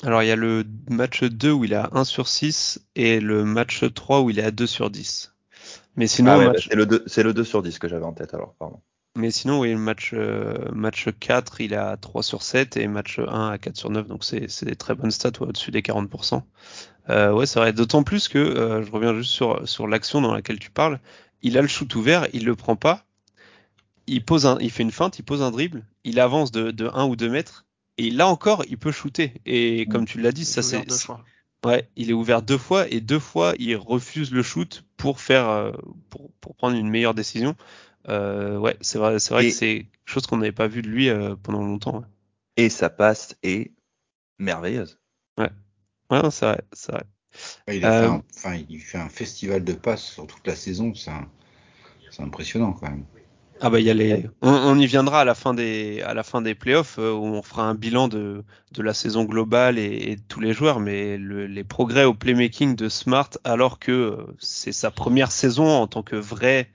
[0.03, 3.21] Alors il y a le match 2 où il est à 1 sur 6 et
[3.21, 5.35] le match 3 où il est à 2 sur 10.
[5.97, 8.33] Mais sinon, ah bah, c'est le, 2, le 2 sur 10 que j'avais en tête
[8.33, 8.81] alors, pardon.
[9.17, 12.87] Mais sinon, oui, le match, euh, match 4, il est à 3 sur 7 et
[12.87, 16.43] match 1 à 4 sur 9, donc c'est des très bonnes stats, au-dessus des 40%.
[17.09, 17.73] Euh, ouais, c'est vrai.
[17.73, 21.01] D'autant plus que, euh, je reviens juste sur, sur l'action dans laquelle tu parles,
[21.43, 23.05] il a le shoot ouvert, il le prend pas,
[24.07, 26.89] il, pose un, il fait une feinte, il pose un dribble, il avance de, de
[26.93, 27.67] 1 ou 2 mètres,
[27.99, 29.35] et là encore, il peut shooter.
[29.45, 30.87] Et comme tu l'as dit, ça c'est.
[31.63, 35.47] Ouais, il est ouvert deux fois et deux fois il refuse le shoot pour faire
[35.51, 35.73] euh,
[36.09, 37.55] pour, pour prendre une meilleure décision.
[38.09, 41.09] Euh, ouais, c'est vrai, c'est vrai que c'est chose qu'on n'avait pas vu de lui
[41.09, 42.05] euh, pendant longtemps.
[42.57, 43.73] Et sa passe est
[44.39, 44.99] merveilleuse.
[45.39, 45.51] Ouais,
[46.11, 47.05] ouais, c'est vrai, c'est vrai.
[47.69, 50.95] il, a fait un, enfin, il fait un festival de passes sur toute la saison,
[50.95, 51.13] c'est
[52.19, 53.05] impressionnant quand même.
[53.63, 56.23] Ah bah il y a les, on, y viendra à la fin des à la
[56.23, 58.43] fin des playoffs euh, où on fera un bilan de,
[58.73, 62.89] de la saison globale et, de tous les joueurs, mais les progrès au playmaking de
[62.89, 66.71] Smart alors que euh, c'est sa première saison en tant que vrai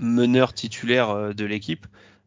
[0.00, 1.86] meneur titulaire euh, de l'équipe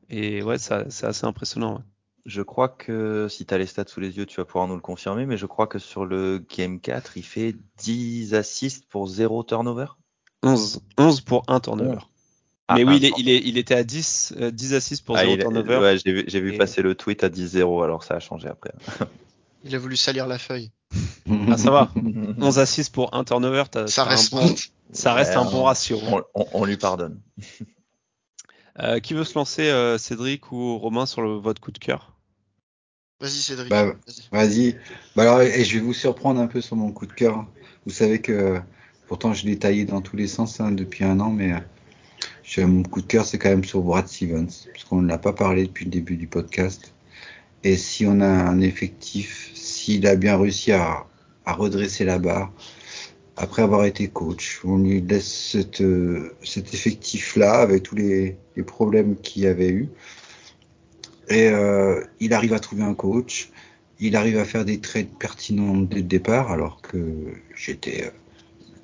[0.09, 1.83] et ouais c'est assez impressionnant.
[2.25, 4.75] Je crois que si tu as les stats sous les yeux, tu vas pouvoir nous
[4.75, 9.07] le confirmer, mais je crois que sur le game 4, il fait 10 assists pour
[9.07, 9.87] 0 turnover.
[10.41, 11.99] 11, 11 pour 1 turnover.
[12.69, 15.33] Ah, mais oui, il, est, il, est, il, était à 10, 10 assists pour 0
[15.33, 15.77] ah, turnover.
[15.79, 18.71] Ouais, j'ai vu, vu passer le tweet à 10-0, alors ça a changé après.
[19.65, 20.71] il a voulu salir la feuille.
[21.49, 21.91] Ah, ça va.
[22.39, 24.55] 11 assists pour 1 turnover, ça reste, un bon,
[24.91, 25.99] ça reste un bon ratio.
[26.35, 27.19] On, on, lui pardonne.
[28.79, 32.17] Euh, qui veut se lancer, euh, Cédric ou Romain, sur le, votre coup de cœur?
[33.21, 33.69] Vas-y, Cédric.
[33.69, 33.93] Bah,
[34.31, 34.79] Vas-y.
[35.15, 37.45] Bah alors, et je vais vous surprendre un peu sur mon coup de cœur.
[37.85, 38.59] Vous savez que
[39.07, 41.53] pourtant je l'ai taillé dans tous les sens hein, depuis un an, mais
[42.57, 45.33] mon coup de cœur, c'est quand même sur Brad Stevens, parce qu'on ne l'a pas
[45.33, 46.93] parlé depuis le début du podcast.
[47.63, 51.07] Et si on a un effectif, s'il a bien réussi à,
[51.45, 52.51] redresser la barre,
[53.35, 55.57] après avoir été coach, on lui laisse
[56.43, 59.89] cet effectif-là avec tous les, problèmes qu'il y avait eu.
[61.29, 63.49] Et euh, il arrive à trouver un coach,
[63.99, 66.97] il arrive à faire des trades pertinents dès le départ, alors que
[67.55, 68.11] j'étais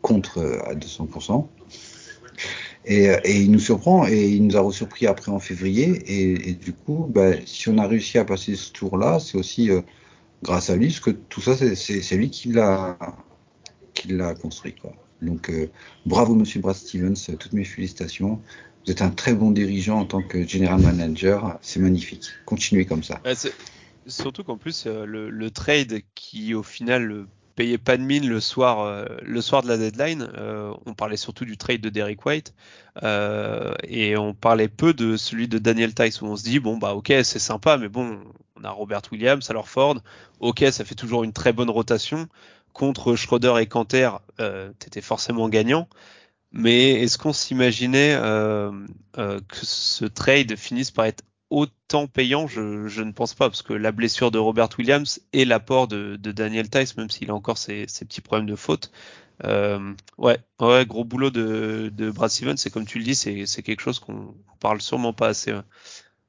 [0.02, 1.48] contre à 200%.
[2.90, 6.02] Et, et, il nous surprend et il nous a surpris après en février.
[6.08, 9.82] Et, du coup, bah, si on a réussi à passer ce tour-là, c'est aussi euh,
[10.42, 12.98] grâce à lui, parce que tout ça, c'est lui qui l'a
[14.42, 14.74] construit.
[15.22, 15.70] Donc, euh,
[16.08, 18.42] bravo, Monsieur Brad Stevens, toutes mes félicitations.
[18.86, 21.60] Vous êtes un très bon dirigeant en tant que general manager.
[21.62, 22.26] C'est magnifique.
[22.46, 23.22] Continuez comme ça.
[24.08, 27.28] surtout qu'en plus, euh, le, le, trade qui, au final,
[27.78, 30.30] pas de mine le soir, euh, le soir de la deadline.
[30.38, 32.54] Euh, on parlait surtout du trade de Derek White.
[33.04, 36.78] Euh, et on parlait peu de celui de Daniel Tice où on se dit bon
[36.78, 38.20] bah ok c'est sympa mais bon
[38.60, 39.96] on a Robert Williams alors Ford
[40.42, 42.28] ok ça fait toujours une très bonne rotation
[42.74, 44.12] contre Schroeder et Canter
[44.80, 45.88] t'étais forcément gagnant.
[46.52, 48.16] Mais est-ce qu'on s'imaginait
[49.16, 53.74] que ce trade finisse par être autant payant, je, je, ne pense pas, parce que
[53.74, 57.58] la blessure de Robert Williams et l'apport de, de, Daniel Tice, même s'il a encore
[57.58, 58.92] ses, ses, petits problèmes de faute,
[59.46, 63.64] euh, ouais, ouais, gros boulot de, de Brad Stevens, c'est comme tu le dis, c'est
[63.64, 65.54] quelque chose qu'on parle sûrement pas assez.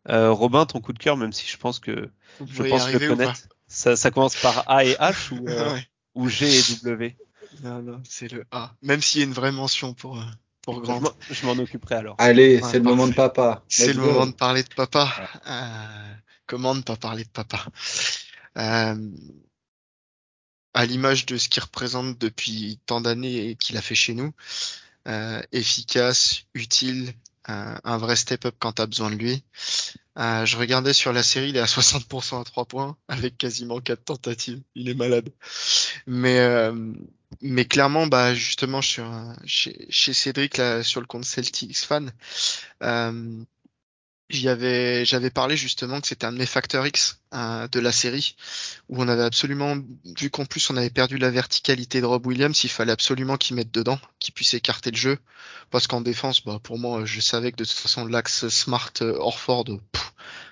[0.08, 2.10] Euh, Robin, ton coup de cœur, même si je pense que
[2.46, 5.78] je pense le connaître, ça, ça, commence par A et H ou, euh,
[6.14, 7.16] ou G et W?
[7.62, 8.74] Non, non, c'est le A.
[8.80, 10.24] Même s'il y a une vraie mention pour,
[10.68, 11.00] euh,
[11.30, 12.16] je m'en occuperai alors.
[12.18, 13.62] Allez, c'est le moment de papa.
[13.68, 15.10] C'est le moment de parler de papa.
[15.46, 16.14] Euh,
[16.46, 17.66] comment ne pas parler de papa
[18.58, 19.10] euh,
[20.74, 24.32] À l'image de ce qu'il représente depuis tant d'années et qu'il a fait chez nous,
[25.08, 27.12] euh, efficace, utile,
[27.46, 29.42] un vrai step-up quand tu as besoin de lui.
[30.18, 33.80] Euh, je regardais sur la série, il est à 60% à 3 points, avec quasiment
[33.80, 34.60] 4 tentatives.
[34.74, 35.30] Il est malade.
[36.06, 36.92] Mais, euh,
[37.42, 39.02] mais clairement, bah, justement, chez,
[39.46, 42.12] chez Cédric, là, sur le compte Celtics fan,
[42.82, 43.44] euh,
[44.30, 48.36] j'avais j'avais parlé justement que c'était un de mes facteurs X euh, de la série
[48.88, 49.76] où on avait absolument
[50.18, 53.56] vu qu'en plus on avait perdu la verticalité de Rob Williams, il fallait absolument qu'il
[53.56, 55.18] mette dedans, qu'il puisse écarter le jeu
[55.70, 59.16] parce qu'en défense, bah pour moi, je savais que de toute façon l'axe Smart euh,
[59.18, 59.64] Orford,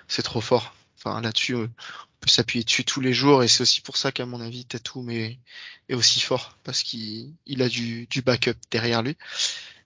[0.09, 0.75] c'est trop fort.
[0.99, 1.69] Enfin là-dessus, euh,
[2.21, 5.11] peut s'appuyer dessus tous les jours et c'est aussi pour ça qu'à mon avis Tatum
[5.11, 5.39] est,
[5.89, 9.17] est aussi fort parce qu'il il a du, du backup derrière lui.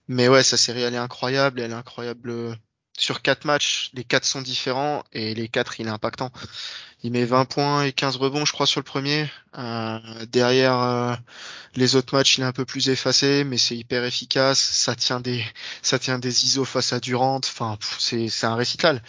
[0.07, 2.57] Mais ouais, sa série elle est incroyable, elle est incroyable
[2.97, 6.31] sur quatre matchs, les quatre sont différents et les quatre il est impactant.
[7.03, 9.29] Il met 20 points et 15 rebonds, je crois, sur le premier.
[9.57, 9.99] Euh,
[10.31, 11.15] derrière euh,
[11.75, 14.59] les autres matchs, il est un peu plus effacé, mais c'est hyper efficace.
[14.59, 15.43] Ça tient des,
[15.81, 17.37] ça tient des ISO face à Durant.
[17.43, 19.03] Enfin, c'est, c'est un récital.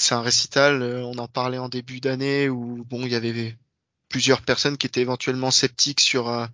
[0.00, 0.80] C'est un récital.
[0.82, 3.58] Euh, on en parlait en début d'année où bon, il y avait
[4.08, 6.48] plusieurs personnes qui étaient éventuellement sceptiques sur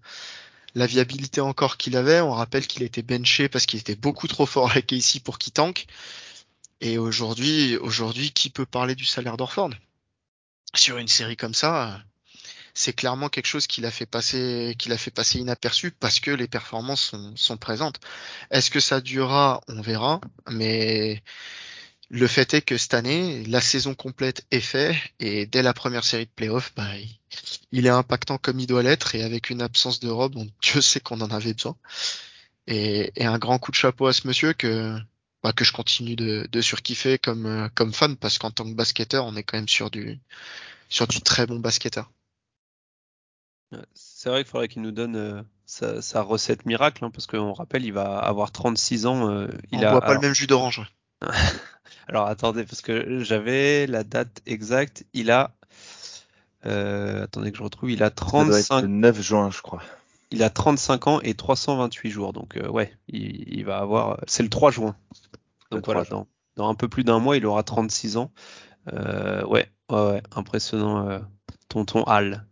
[0.75, 2.21] la viabilité encore qu'il avait.
[2.21, 5.53] On rappelle qu'il était benché parce qu'il était beaucoup trop fort avec ici pour qu'il
[5.53, 5.87] tank.
[6.81, 9.71] Et aujourd'hui, aujourd'hui, qui peut parler du salaire d'Orford?
[10.75, 12.03] Sur une série comme ça,
[12.75, 16.33] c'est clairement quelque chose qui l'a fait passer, qui l'a fait passer inaperçu parce que
[16.33, 18.01] les performances sont, sont présentes.
[18.51, 19.61] Est-ce que ça durera?
[19.69, 20.21] On verra.
[20.51, 21.23] Mais
[22.09, 26.05] le fait est que cette année, la saison complète est faite et dès la première
[26.05, 26.89] série de playoffs, bah,
[27.73, 31.01] il est impactant comme il doit l'être et avec une absence de robe, Dieu sait
[31.01, 31.77] qu'on en avait besoin.
[32.69, 34.97] Et, et, un grand coup de chapeau à ce monsieur que
[35.43, 38.75] bah, que je continue de, de surkiffer comme euh, comme fan parce qu'en tant que
[38.75, 40.19] basketteur, on est quand même sur du
[40.89, 42.11] sur du très bon basketteur.
[43.95, 47.53] C'est vrai qu'il faudrait qu'il nous donne euh, sa, sa, recette miracle hein, parce qu'on
[47.53, 49.31] rappelle, il va avoir 36 ans.
[49.31, 50.83] Euh, il on boit pas le même jus d'orange.
[52.09, 55.05] alors attendez parce que j'avais la date exacte.
[55.13, 55.53] Il a
[56.65, 57.91] euh, attendez que je retrouve.
[57.91, 58.83] Il a 35.
[58.83, 59.83] le 9 juin, je crois.
[60.31, 62.33] Il a 35 ans et 328 jours.
[62.33, 64.19] Donc ouais, il, il va avoir.
[64.27, 64.97] C'est le 3 juin.
[65.71, 66.27] Donc voilà, dans,
[66.57, 68.31] dans, un peu plus d'un mois, il aura 36 ans.
[68.93, 71.19] Euh, ouais, ouais, impressionnant, euh,
[71.69, 72.45] tonton Hall.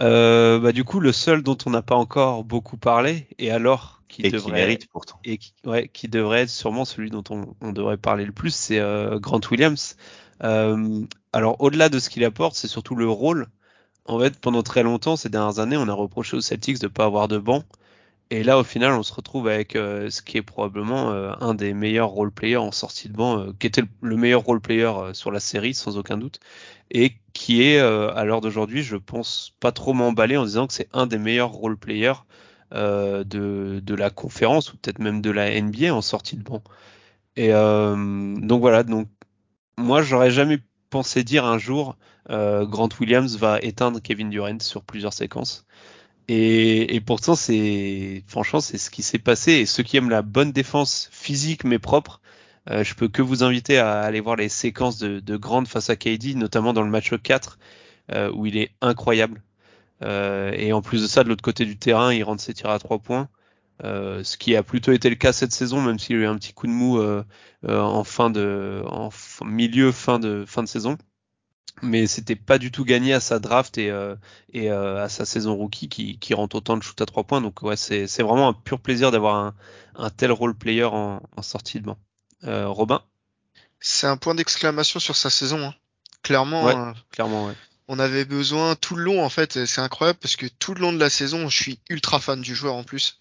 [0.00, 3.99] Euh, bah, du coup, le seul dont on n'a pas encore beaucoup parlé, et alors
[4.10, 7.24] qui et devrait, qui mérite pourtant, et qui, ouais, qui devrait être sûrement celui dont
[7.30, 9.96] on, on devrait parler le plus, c'est euh, Grant Williams.
[10.42, 13.46] Euh, alors, au-delà de ce qu'il apporte, c'est surtout le rôle.
[14.06, 17.04] En fait, pendant très longtemps, ces dernières années, on a reproché aux Celtics de pas
[17.04, 17.62] avoir de banc.
[18.30, 21.74] Et là, au final, on se retrouve avec euh, ce qui est probablement un des
[21.74, 25.98] meilleurs role-players en sortie de banc, qui était le, meilleur role-player sur la série, sans
[25.98, 26.40] aucun doute,
[26.90, 30.88] et qui est, à l'heure d'aujourd'hui, je pense pas trop m'emballer en disant que c'est
[30.92, 32.22] un des meilleurs role-players
[32.72, 36.62] de, de la conférence, ou peut-être même de la NBA en sortie de banc.
[37.36, 39.08] Et donc voilà, donc
[39.78, 40.58] moi, j'aurais jamais
[40.90, 41.96] pensé dire un jour,
[42.28, 45.66] Grant Williams va éteindre Kevin Durant sur plusieurs séquences.
[46.32, 49.52] Et, pourtant, c'est franchement, c'est ce qui s'est passé.
[49.52, 52.20] Et ceux qui aiment la bonne défense physique mais propre,
[52.70, 55.90] euh, je peux que vous inviter à aller voir les séquences de, de Grande face
[55.90, 57.58] à KD, notamment dans le match 4,
[58.12, 59.42] euh, où il est incroyable.
[60.02, 62.70] Euh, et en plus de ça, de l'autre côté du terrain, il rentre ses tirs
[62.70, 63.28] à trois points.
[63.84, 66.26] Euh, ce qui a plutôt été le cas cette saison, même s'il y a eu
[66.26, 67.24] un petit coup de mou euh,
[67.66, 69.08] euh, en fin de, en
[69.44, 70.98] milieu fin de fin de saison
[71.82, 74.14] mais c'était pas du tout gagné à sa draft et, euh,
[74.52, 77.40] et euh, à sa saison rookie qui, qui rentre autant de shoot à trois points.
[77.40, 79.54] Donc ouais, c'est, c'est vraiment un pur plaisir d'avoir un,
[79.96, 81.98] un tel role player en, en sortie de banc.
[82.44, 83.02] Euh, Robin?
[83.80, 85.68] C'est un point d'exclamation sur sa saison.
[85.68, 85.74] Hein.
[86.22, 87.54] Clairement, ouais, euh, clairement ouais.
[87.92, 89.66] On avait besoin tout le long en fait.
[89.66, 92.54] C'est incroyable parce que tout le long de la saison, je suis ultra fan du
[92.54, 93.18] joueur en plus.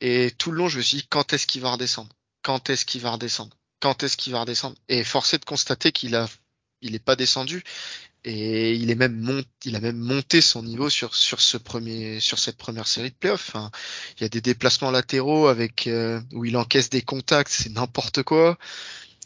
[0.00, 2.08] Et tout le long, je me suis dit quand est-ce qu'il va redescendre?
[2.42, 3.54] Quand est-ce qu'il va redescendre?
[3.80, 4.74] Quand est-ce qu'il va redescendre?
[4.88, 6.26] Et forcé de constater qu'il a
[6.80, 7.62] il n'est pas descendu
[8.24, 12.20] et il est même monté, il a même monté son niveau sur sur ce premier
[12.20, 13.54] sur cette première série de playoffs.
[14.16, 18.22] Il y a des déplacements latéraux avec euh, où il encaisse des contacts, c'est n'importe
[18.22, 18.56] quoi.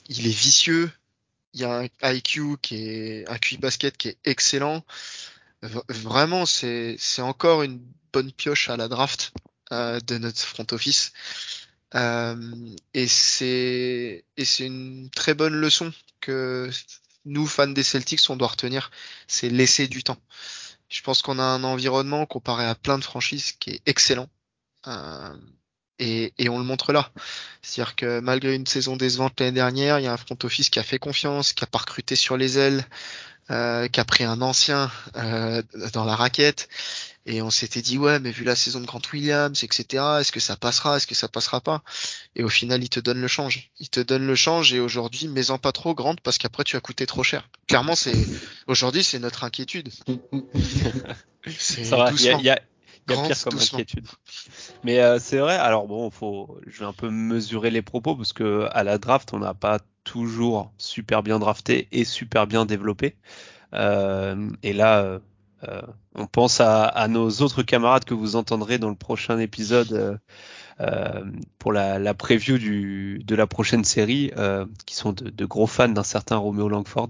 [0.09, 0.91] Il est vicieux.
[1.55, 4.85] Il y a un IQ qui est un QI basket qui est excellent.
[5.63, 7.81] Vraiment, c'est encore une
[8.13, 9.33] bonne pioche à la draft
[9.73, 11.13] euh, de notre front office.
[11.95, 12.37] Euh,
[12.93, 16.71] et c'est et c'est une très bonne leçon que
[17.25, 18.91] nous, fans des Celtics, on doit retenir,
[19.29, 20.19] c'est laisser du temps.
[20.89, 24.29] Je pense qu'on a un environnement comparé à plein de franchises qui est excellent.
[24.87, 25.35] Euh,
[25.99, 27.11] et, et, on le montre là.
[27.63, 30.79] C'est-à-dire que malgré une saison décevante l'année dernière, il y a un front office qui
[30.79, 32.85] a fait confiance, qui a pas recruté sur les ailes,
[33.51, 36.69] euh, qui a pris un ancien euh, dans la raquette.
[37.27, 40.41] Et on s'était dit ouais mais vu la saison de Grant Williams etc est-ce que
[40.41, 41.83] ça passera est-ce que ça passera pas?
[42.37, 43.71] Et au final il te donne le change.
[43.79, 46.81] Il te donne le change et aujourd'hui mets-en pas trop grande parce qu'après tu as
[46.81, 47.49] coûté trop cher.
[47.67, 48.17] Clairement c'est
[48.67, 49.91] aujourd'hui c'est notre inquiétude.
[51.59, 52.09] C'est doucement.
[52.17, 52.59] il y a,
[53.09, 54.07] y a pire comme inquiétude.
[54.85, 55.57] Mais euh, c'est vrai.
[55.57, 59.33] Alors bon, faut, je vais un peu mesurer les propos parce que à la draft,
[59.33, 63.17] on n'a pas toujours super bien drafté et super bien développé.
[63.75, 65.19] Euh, et là, euh,
[65.69, 65.83] euh,
[66.15, 70.17] on pense à, à, nos autres camarades que vous entendrez dans le prochain épisode euh,
[70.81, 71.25] euh,
[71.59, 74.33] pour la, la preview du, de la prochaine série,
[74.87, 77.09] qui sont de, de, gros fans d'un certain Romeo Langford.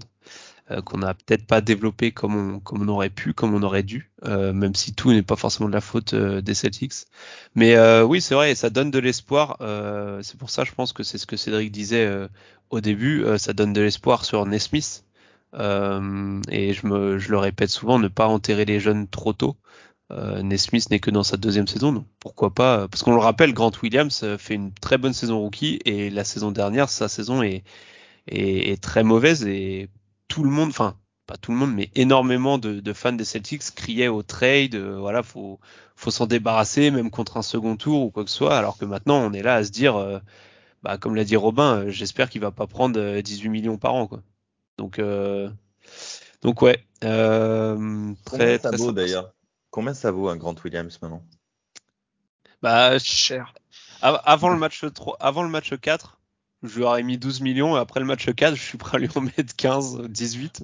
[0.71, 3.83] Euh, qu'on n'a peut-être pas développé comme on, comme on aurait pu, comme on aurait
[3.83, 7.05] dû, euh, même si tout n'est pas forcément de la faute euh, des Celtics.
[7.53, 9.57] Mais oui, c'est vrai, ça donne de l'espoir.
[10.23, 12.27] c'est pour ça, je pense que c'est ce que Cédric disait
[12.71, 15.05] au début, ça donne de l'espoir sur Nesmith.
[15.53, 19.55] et je, me, je le répète souvent, ne pas enterrer les jeunes trop tôt.
[20.11, 23.53] Euh, Nesmith n'est que dans sa deuxième saison, donc pourquoi pas Parce qu'on le rappelle,
[23.53, 27.63] Grant Williams fait une très bonne saison rookie et la saison dernière, sa saison est,
[28.27, 29.89] est très mauvaise et
[30.27, 34.07] tout le monde, enfin pas tout le monde, mais énormément de, fans des Celtics criaient
[34.07, 35.59] au trade, euh, voilà, faut
[35.95, 38.85] faut s'en débarrasser, même contre un second tour ou quoi que ce soit, alors que
[38.85, 40.19] maintenant on est là à se dire, euh,
[40.83, 44.07] bah, comme l'a dit Robin, euh, j'espère qu'il va pas prendre 18 millions par an,
[44.07, 44.21] quoi.
[44.77, 44.99] Donc
[46.41, 49.33] donc ouais, très très vaut d'ailleurs?
[49.71, 51.23] Combien ça vaut un Grant Williams maintenant?
[52.61, 53.53] Bah cher.
[54.01, 56.19] Avant le match 3, avant le match 4,
[56.67, 58.99] je lui aurais mis 12 millions et après le match 4, je suis prêt à
[58.99, 60.63] lui en mettre 15, 18.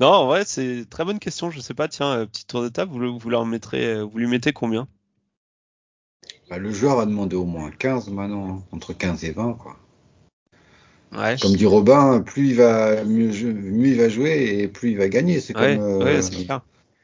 [0.00, 1.50] Non, en vrai, c'est très bonne question.
[1.50, 4.18] Je sais pas, tiens, euh, petit tour de table, vous, vous, leur mettrez, euh, vous
[4.18, 4.88] lui mettez combien?
[6.50, 9.76] Bah, Le joueur a demandé au moins 15 maintenant, entre 15 et 20, quoi.
[11.12, 11.36] Ouais.
[11.40, 15.08] Comme dit Robin, plus il va mieux, mieux, il va jouer et plus il va
[15.08, 15.40] gagner.
[15.40, 16.22] C'est comme euh,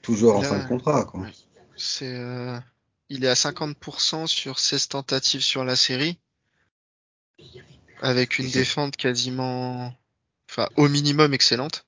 [0.02, 1.04] toujours en fin de contrat.
[1.04, 1.26] Quoi.
[1.76, 2.18] C'est,
[3.08, 6.18] il est à 50% sur 16 tentatives sur la série
[8.00, 9.94] avec une défense quasiment,
[10.50, 11.86] enfin au minimum excellente.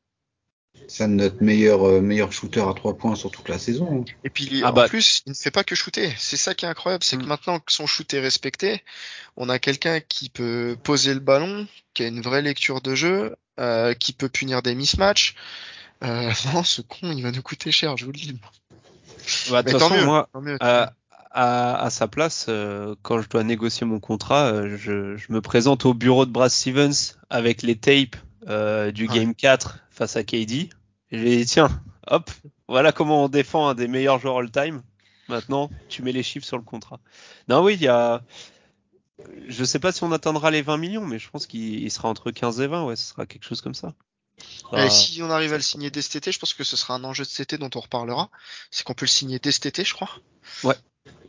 [0.88, 4.04] C'est notre meilleur euh, meilleur shooter à trois points sur toute la saison.
[4.24, 4.88] Et puis ah en bah.
[4.88, 6.12] plus, il ne fait pas que shooter.
[6.18, 7.28] C'est ça qui est incroyable, c'est que mm.
[7.28, 8.82] maintenant que son shoot est respecté,
[9.36, 13.36] on a quelqu'un qui peut poser le ballon, qui a une vraie lecture de jeu,
[13.60, 15.34] euh, qui peut punir des mismatchs.
[16.02, 18.38] Euh, non, ce con, il va nous coûter cher, je vous le dis.
[19.50, 20.86] Bah, tant, mieux, moi, euh,
[21.34, 25.94] à, sa place, euh, quand je dois négocier mon contrat, euh, je, me présente au
[25.94, 28.16] bureau de Brad Stevens avec les tapes
[28.48, 30.52] euh, du Game 4 face à KD.
[31.10, 32.30] Et j'ai dit, tiens, hop,
[32.68, 34.82] voilà comment on défend un des meilleurs joueurs all-time.
[35.28, 37.00] Maintenant, tu mets les chiffres sur le contrat.
[37.48, 38.22] Non, oui, il y a...
[39.48, 42.30] Je sais pas si on atteindra les 20 millions, mais je pense qu'il sera entre
[42.30, 43.94] 15 et 20, ouais, ce sera quelque chose comme ça.
[44.76, 46.94] Et si on arrive à le signer dès cet été, je pense que ce sera
[46.94, 48.30] un enjeu de cet été dont on reparlera.
[48.70, 50.10] C'est qu'on peut le signer dès cet été, je crois.
[50.64, 50.74] Ouais.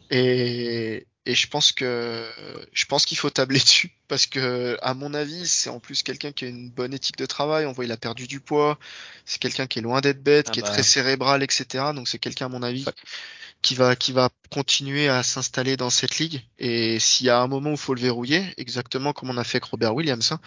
[0.10, 2.30] Et, et je pense que
[2.74, 6.32] je pense qu'il faut tabler dessus parce que à mon avis c'est en plus quelqu'un
[6.32, 7.66] qui a une bonne éthique de travail.
[7.66, 8.78] On voit il a perdu du poids.
[9.26, 10.84] C'est quelqu'un qui est loin d'être bête qui est ah très bah.
[10.84, 12.86] cérébral etc donc c'est quelqu'un à mon avis
[13.62, 16.44] qui va qui va continuer à s'installer dans cette ligue.
[16.60, 19.44] Et s'il y a un moment où il faut le verrouiller exactement comme on a
[19.44, 20.40] fait avec Robert Williams hein,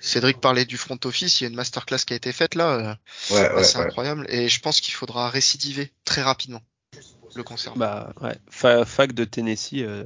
[0.00, 1.40] Cédric parlait du front office.
[1.40, 2.98] Il y a une masterclass qui a été faite là.
[3.20, 4.24] C'est incroyable.
[4.28, 6.62] Et je pense qu'il faudra récidiver très rapidement
[7.34, 7.44] le
[7.76, 10.04] Bah ouais, fac de Tennessee, euh,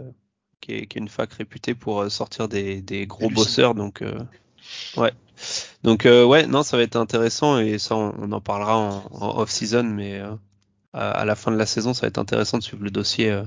[0.61, 4.19] qui, est, une fac réputée pour euh, sortir des, gros bosseurs, donc euh,
[4.97, 5.13] ouais.
[5.83, 10.23] Donc ouais, non, ça va être intéressant et ça on, en parlera en, off-season, mais
[10.93, 13.43] à, la fin de la saison, ça va être intéressant de suivre le dossier,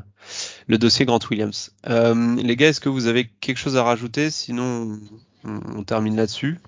[0.68, 1.72] le dossier Grant Williams.
[1.86, 4.30] les gars, est-ce que vous avez quelque chose à rajouter?
[4.30, 5.00] Sinon,
[5.46, 6.60] on, termine là-dessus.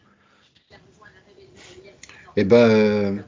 [2.38, 3.24] Eh ben,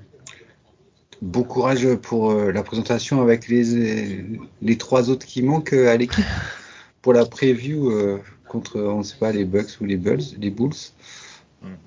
[1.21, 4.25] Bon courage pour euh, la présentation avec les,
[4.61, 6.23] les trois autres qui manquent euh, à l'équipe
[7.01, 10.73] pour la preview euh, contre, on sait pas, les Bucks ou les Bulls, les Bulls.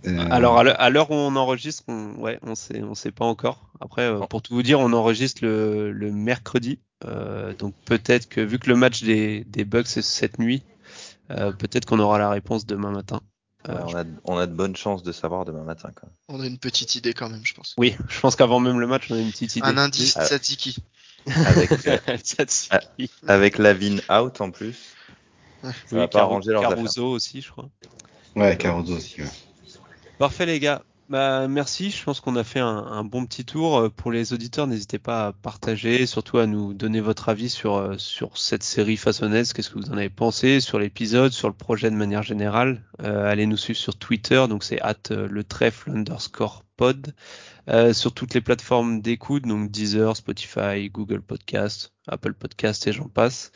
[0.04, 3.70] Alors à l'heure où on enregistre, on, ouais, on sait, on sait pas encore.
[3.80, 6.78] Après, pour tout vous dire, on enregistre le, le mercredi,
[7.58, 10.62] donc peut-être que vu que le match des, des Bucks est cette nuit,
[11.28, 13.22] peut-être qu'on aura la réponse demain matin.
[13.68, 15.90] Euh, on, a, on, a, de bonnes chances de savoir demain matin.
[15.94, 17.74] Quand On a une petite idée quand même, je pense.
[17.78, 19.66] Oui, je pense qu'avant même le match, on a une petite idée.
[19.66, 20.26] Un indice ah.
[20.26, 20.78] Tzatziki.
[21.46, 21.70] Avec,
[23.28, 24.74] avec Lavine out en plus.
[25.62, 27.70] Ça oui, va pas arranger Caruso aussi, je crois.
[28.34, 29.22] Ouais, Caruso aussi.
[29.22, 29.28] Ouais.
[30.18, 30.82] Parfait les gars.
[31.08, 33.76] Bah, merci, je pense qu'on a fait un, bon petit tour.
[33.78, 37.76] Euh, pour les auditeurs, n'hésitez pas à partager, surtout à nous donner votre avis sur,
[37.76, 39.52] euh, sur cette série façonnaise.
[39.52, 42.82] Qu'est-ce que vous en avez pensé sur l'épisode, sur le projet de manière générale?
[43.02, 47.14] Euh, Allez nous suivre sur Twitter, donc c'est at le trèfle underscore pod.
[47.92, 53.52] sur toutes les plateformes d'écoute, donc Deezer, Spotify, Google Podcast, Apple Podcast et j'en passe.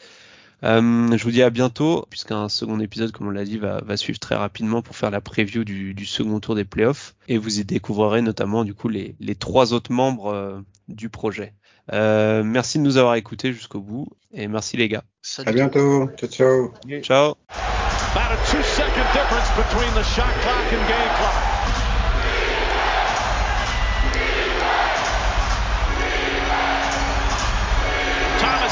[0.65, 3.97] Euh, je vous dis à bientôt, puisqu'un second épisode, comme on l'a dit, va, va,
[3.97, 7.15] suivre très rapidement pour faire la preview du, du, second tour des playoffs.
[7.29, 11.53] Et vous y découvrirez notamment du coup les, les trois autres membres euh, du projet.
[11.93, 15.05] Euh, merci de nous avoir écoutés jusqu'au bout et merci les gars.
[15.23, 15.49] Salut.
[15.49, 16.09] À bientôt.
[16.17, 16.73] Ciao ciao.
[17.03, 17.35] Ciao.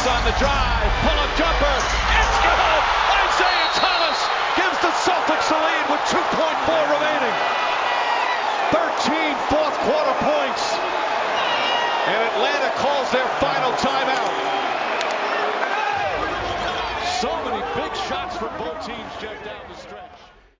[0.06, 1.43] on the drive, pull-up jumper,
[13.64, 14.53] final timeout.